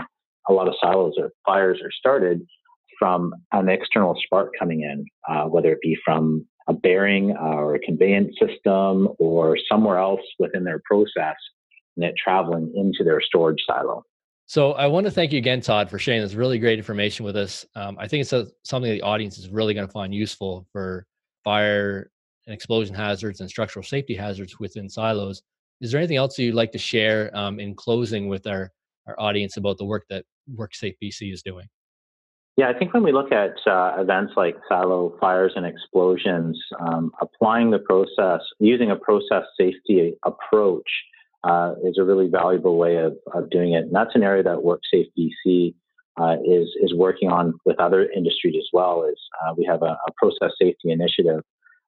a 0.49 0.53
lot 0.53 0.67
of 0.67 0.75
silos 0.81 1.13
or 1.17 1.31
fires 1.45 1.79
are 1.83 1.91
started 1.91 2.41
from 2.99 3.33
an 3.51 3.69
external 3.69 4.15
spark 4.23 4.51
coming 4.59 4.81
in 4.81 5.05
uh, 5.29 5.45
whether 5.45 5.71
it 5.71 5.81
be 5.81 5.97
from 6.03 6.45
a 6.67 6.73
bearing 6.73 7.31
or 7.37 7.75
a 7.75 7.79
conveyance 7.79 8.35
system 8.39 9.09
or 9.19 9.57
somewhere 9.69 9.97
else 9.97 10.21
within 10.39 10.63
their 10.63 10.81
process 10.85 11.35
and 11.95 12.05
it 12.05 12.15
traveling 12.21 12.71
into 12.75 13.03
their 13.03 13.21
storage 13.21 13.61
silo 13.67 14.03
so 14.51 14.73
I 14.73 14.87
want 14.87 15.05
to 15.05 15.11
thank 15.11 15.31
you 15.31 15.37
again, 15.37 15.61
Todd, 15.61 15.89
for 15.89 15.97
sharing 15.97 16.19
this 16.21 16.33
really 16.33 16.59
great 16.59 16.77
information 16.77 17.23
with 17.23 17.37
us. 17.37 17.65
Um, 17.73 17.95
I 17.97 18.05
think 18.05 18.19
it's 18.19 18.33
a, 18.33 18.47
something 18.65 18.91
the 18.91 19.01
audience 19.01 19.37
is 19.37 19.47
really 19.47 19.73
going 19.73 19.87
to 19.87 19.93
find 19.93 20.13
useful 20.13 20.67
for 20.73 21.05
fire 21.45 22.11
and 22.45 22.53
explosion 22.53 22.93
hazards 22.93 23.39
and 23.39 23.49
structural 23.49 23.81
safety 23.81 24.13
hazards 24.13 24.59
within 24.59 24.89
silos. 24.89 25.41
Is 25.79 25.89
there 25.89 25.99
anything 25.99 26.17
else 26.17 26.37
you'd 26.37 26.53
like 26.53 26.73
to 26.73 26.77
share 26.77 27.31
um, 27.33 27.61
in 27.61 27.75
closing 27.75 28.27
with 28.27 28.45
our, 28.45 28.73
our 29.07 29.17
audience 29.17 29.55
about 29.55 29.77
the 29.77 29.85
work 29.85 30.03
that 30.09 30.25
WorkSafe 30.53 30.97
BC 31.01 31.31
is 31.31 31.41
doing? 31.41 31.67
Yeah, 32.57 32.69
I 32.69 32.77
think 32.77 32.93
when 32.93 33.03
we 33.03 33.13
look 33.13 33.31
at 33.31 33.55
uh, 33.65 33.93
events 33.97 34.33
like 34.35 34.55
silo 34.67 35.15
fires 35.19 35.53
and 35.55 35.65
explosions, 35.65 36.61
um, 36.79 37.11
applying 37.21 37.71
the 37.71 37.79
process, 37.79 38.41
using 38.59 38.91
a 38.91 38.95
process 38.95 39.43
safety 39.57 40.13
approach 40.25 40.87
uh, 41.43 41.73
is 41.83 41.97
a 41.97 42.03
really 42.03 42.27
valuable 42.27 42.77
way 42.77 42.97
of, 42.97 43.17
of 43.33 43.49
doing 43.49 43.73
it. 43.73 43.85
And 43.85 43.95
that's 43.95 44.15
an 44.15 44.23
area 44.23 44.43
that 44.43 44.57
WorkSafe 44.57 45.11
BC 45.17 45.73
uh, 46.17 46.35
is, 46.45 46.67
is 46.81 46.93
working 46.93 47.29
on 47.29 47.53
with 47.65 47.79
other 47.79 48.09
industries 48.11 48.55
as 48.57 48.67
well. 48.73 49.05
Is 49.09 49.19
uh, 49.41 49.53
we 49.57 49.65
have 49.65 49.81
a, 49.81 49.97
a, 50.07 50.11
process 50.17 50.51
safety 50.61 50.91
initiative 50.91 51.41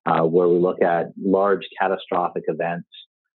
uh, 0.05 0.21
where 0.21 0.47
we 0.47 0.57
look 0.57 0.81
at 0.81 1.11
large 1.21 1.67
catastrophic 1.79 2.43
events 2.47 2.87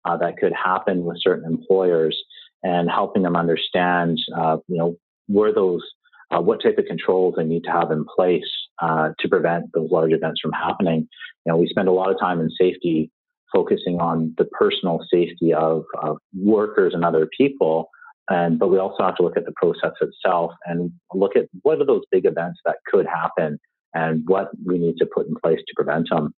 uh, 0.06 0.18
that 0.18 0.38
could 0.38 0.54
happen 0.54 1.04
with 1.04 1.18
certain 1.22 1.46
employers 1.46 2.18
and 2.64 2.90
helping 2.90 3.22
them 3.22 3.36
understand, 3.36 4.18
you 4.68 4.78
know, 4.78 4.98
where 5.28 5.54
those, 5.54 5.84
what 6.30 6.62
type 6.62 6.78
of 6.78 6.86
controls 6.86 7.36
they 7.38 7.44
need 7.44 7.64
to 7.64 7.72
have 7.72 7.92
in 7.92 8.06
place 8.16 8.44
to 8.82 9.30
prevent 9.30 9.66
those 9.74 9.90
large 9.92 10.12
events 10.12 10.42
from 10.42 10.52
happening. 10.52 11.08
You 11.46 11.54
know, 11.54 11.58
we 11.58 11.68
spend 11.68 11.88
a 11.88 11.94
lot 11.94 12.12
of 12.12 12.20
time 12.20 12.40
in 12.40 12.50
safety 12.60 13.12
focusing 13.54 14.00
on 14.00 14.34
the 14.38 14.46
personal 14.46 15.00
safety 15.12 15.54
of, 15.54 15.86
of 16.02 16.18
workers 16.36 16.94
and 16.94 17.06
other 17.06 17.28
people. 17.38 17.90
And, 18.30 18.60
but 18.60 18.68
we 18.68 18.78
also 18.78 19.04
have 19.04 19.16
to 19.16 19.24
look 19.24 19.38
at 19.38 19.46
the 19.46 19.54
process 19.56 19.94
itself 20.02 20.52
and 20.66 20.92
look 21.14 21.36
at 21.36 21.46
what 21.62 21.80
are 21.80 21.86
those 21.86 22.04
big 22.12 22.26
events 22.26 22.60
that 22.66 22.78
could 22.92 23.06
happen 23.06 23.58
and 23.94 24.24
what 24.28 24.50
we 24.66 24.78
need 24.78 24.98
to 24.98 25.06
put 25.06 25.28
in 25.28 25.36
place 25.42 25.60
to 25.60 25.74
prevent 25.76 26.10
them. 26.10 26.34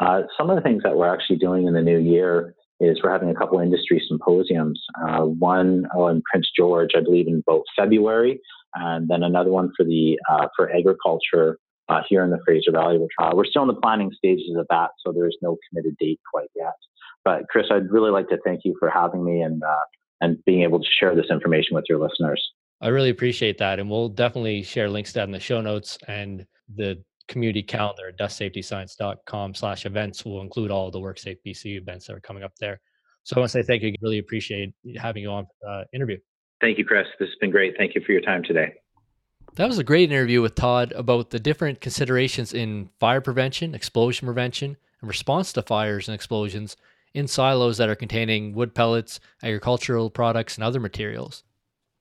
Uh, 0.00 0.22
some 0.36 0.50
of 0.50 0.56
the 0.56 0.62
things 0.62 0.82
that 0.82 0.96
we're 0.96 1.12
actually 1.12 1.36
doing 1.36 1.66
in 1.66 1.72
the 1.72 1.80
new 1.80 1.98
year 1.98 2.54
is 2.80 3.00
we're 3.02 3.12
having 3.12 3.30
a 3.30 3.34
couple 3.34 3.58
industry 3.60 4.02
symposiums. 4.06 4.82
Uh, 5.08 5.22
one 5.22 5.86
oh, 5.94 6.08
in 6.08 6.20
Prince 6.30 6.48
George, 6.54 6.90
I 6.96 7.00
believe, 7.00 7.28
in 7.28 7.42
both 7.46 7.62
February, 7.76 8.40
and 8.74 9.08
then 9.08 9.22
another 9.22 9.50
one 9.50 9.70
for 9.76 9.84
the 9.84 10.18
uh, 10.30 10.48
for 10.56 10.74
agriculture 10.74 11.58
uh, 11.88 12.02
here 12.08 12.24
in 12.24 12.30
the 12.30 12.38
Fraser 12.44 12.72
Valley 12.72 12.98
trial. 13.18 13.36
We're 13.36 13.44
still 13.44 13.62
in 13.62 13.68
the 13.68 13.80
planning 13.80 14.10
stages 14.16 14.56
of 14.56 14.66
that, 14.70 14.90
so 15.04 15.12
there's 15.12 15.36
no 15.42 15.58
committed 15.68 15.96
date 15.98 16.20
quite 16.32 16.48
yet. 16.54 16.74
But 17.24 17.48
Chris, 17.48 17.66
I'd 17.70 17.90
really 17.90 18.10
like 18.10 18.28
to 18.28 18.38
thank 18.44 18.60
you 18.64 18.74
for 18.78 18.88
having 18.90 19.24
me 19.24 19.42
and 19.42 19.62
uh, 19.62 19.84
and 20.20 20.42
being 20.44 20.62
able 20.62 20.78
to 20.80 20.88
share 20.98 21.14
this 21.14 21.26
information 21.30 21.74
with 21.74 21.84
your 21.88 21.98
listeners. 21.98 22.42
I 22.80 22.88
really 22.88 23.10
appreciate 23.10 23.58
that, 23.58 23.78
and 23.78 23.88
we'll 23.88 24.08
definitely 24.08 24.62
share 24.62 24.88
links 24.88 25.12
to 25.12 25.20
that 25.20 25.24
in 25.24 25.32
the 25.32 25.40
show 25.40 25.60
notes 25.60 25.98
and 26.08 26.46
the 26.74 27.02
community 27.28 27.62
calendar 27.62 28.08
at 28.08 28.18
dustsafetyscience.com 28.18 29.54
slash 29.54 29.86
events 29.86 30.24
will 30.24 30.40
include 30.40 30.70
all 30.70 30.90
the 30.90 30.98
WorkSafe 30.98 31.38
BC 31.46 31.78
events 31.78 32.06
that 32.06 32.14
are 32.14 32.20
coming 32.20 32.42
up 32.42 32.52
there. 32.60 32.80
So 33.24 33.36
I 33.36 33.40
want 33.40 33.52
to 33.52 33.62
say 33.62 33.66
thank 33.66 33.82
you. 33.82 33.94
Really 34.02 34.18
appreciate 34.18 34.74
having 34.96 35.22
you 35.22 35.30
on 35.30 35.46
the 35.60 35.84
interview. 35.92 36.18
Thank 36.62 36.78
you, 36.78 36.84
Chris. 36.84 37.08
This 37.18 37.28
has 37.28 37.38
been 37.40 37.50
great. 37.50 37.76
Thank 37.76 37.96
you 37.96 38.00
for 38.06 38.12
your 38.12 38.20
time 38.20 38.44
today. 38.44 38.74
That 39.56 39.66
was 39.66 39.78
a 39.78 39.84
great 39.84 40.12
interview 40.12 40.40
with 40.40 40.54
Todd 40.54 40.92
about 40.92 41.30
the 41.30 41.40
different 41.40 41.80
considerations 41.80 42.54
in 42.54 42.88
fire 43.00 43.20
prevention, 43.20 43.74
explosion 43.74 44.26
prevention, 44.26 44.76
and 45.00 45.08
response 45.08 45.52
to 45.54 45.62
fires 45.62 46.06
and 46.06 46.14
explosions 46.14 46.76
in 47.14 47.26
silos 47.26 47.78
that 47.78 47.88
are 47.88 47.96
containing 47.96 48.54
wood 48.54 48.76
pellets, 48.76 49.18
agricultural 49.42 50.08
products, 50.08 50.54
and 50.54 50.62
other 50.62 50.78
materials. 50.78 51.42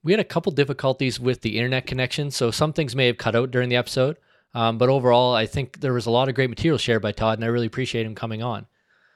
We 0.04 0.13
had 0.13 0.19
a 0.19 0.24
couple 0.24 0.52
difficulties 0.52 1.19
with 1.19 1.41
the 1.41 1.58
internet 1.58 1.88
connection, 1.88 2.30
so 2.30 2.52
some 2.52 2.71
things 2.71 2.95
may 2.95 3.08
have 3.08 3.17
cut 3.17 3.36
out 3.36 3.50
during 3.50 3.69
the 3.69 3.76
episode. 3.76 4.17
Um, 4.54 4.78
but 4.78 4.89
overall, 4.89 5.34
I 5.34 5.47
think 5.47 5.80
there 5.80 5.93
was 5.93 6.06
a 6.06 6.12
lot 6.12 6.30
of 6.30 6.36
great 6.36 6.52
material 6.52 6.78
shared 6.78 7.02
by 7.02 7.13
Todd, 7.13 7.39
and 7.39 7.45
I 7.45 7.47
really 7.47 7.67
appreciate 7.67 8.06
him 8.06 8.13
coming 8.13 8.43
on. 8.43 8.67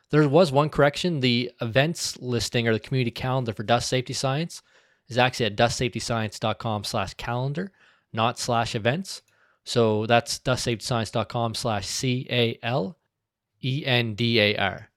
There 0.10 0.28
was 0.28 0.52
one 0.52 0.70
correction: 0.70 1.20
the 1.20 1.52
events 1.62 2.18
listing 2.18 2.68
or 2.68 2.74
the 2.74 2.80
community 2.80 3.12
calendar 3.12 3.54
for 3.54 3.64
Dust 3.64 3.88
Safety 3.88 4.14
Science 4.14 4.64
is 5.08 5.18
actually 5.18 5.48
at 5.48 5.56
dustsafetyscience.com/calendar 5.56 7.72
not 8.16 8.40
slash 8.40 8.74
events. 8.74 9.22
So 9.64 10.06
that's 10.06 10.40
dustsafetyscience.com 10.40 11.56
slash 11.56 11.86
C 11.86 12.26
A 12.30 12.58
L 12.64 12.98
E 13.64 13.84
N 13.86 14.16
D 14.16 14.40
A 14.40 14.56
R. 14.56 14.90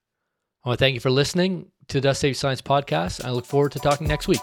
I 0.64 0.68
want 0.68 0.79
to 0.79 0.85
thank 0.85 0.94
you 0.94 1.01
for 1.01 1.11
listening 1.11 1.71
to 1.88 1.99
the 1.99 2.09
Dust 2.09 2.21
Safety 2.21 2.35
Science 2.35 2.62
podcast. 2.62 3.25
I 3.25 3.31
look 3.31 3.47
forward 3.47 3.73
to 3.73 3.79
talking 3.79 4.07
next 4.07 4.29
week. 4.29 4.40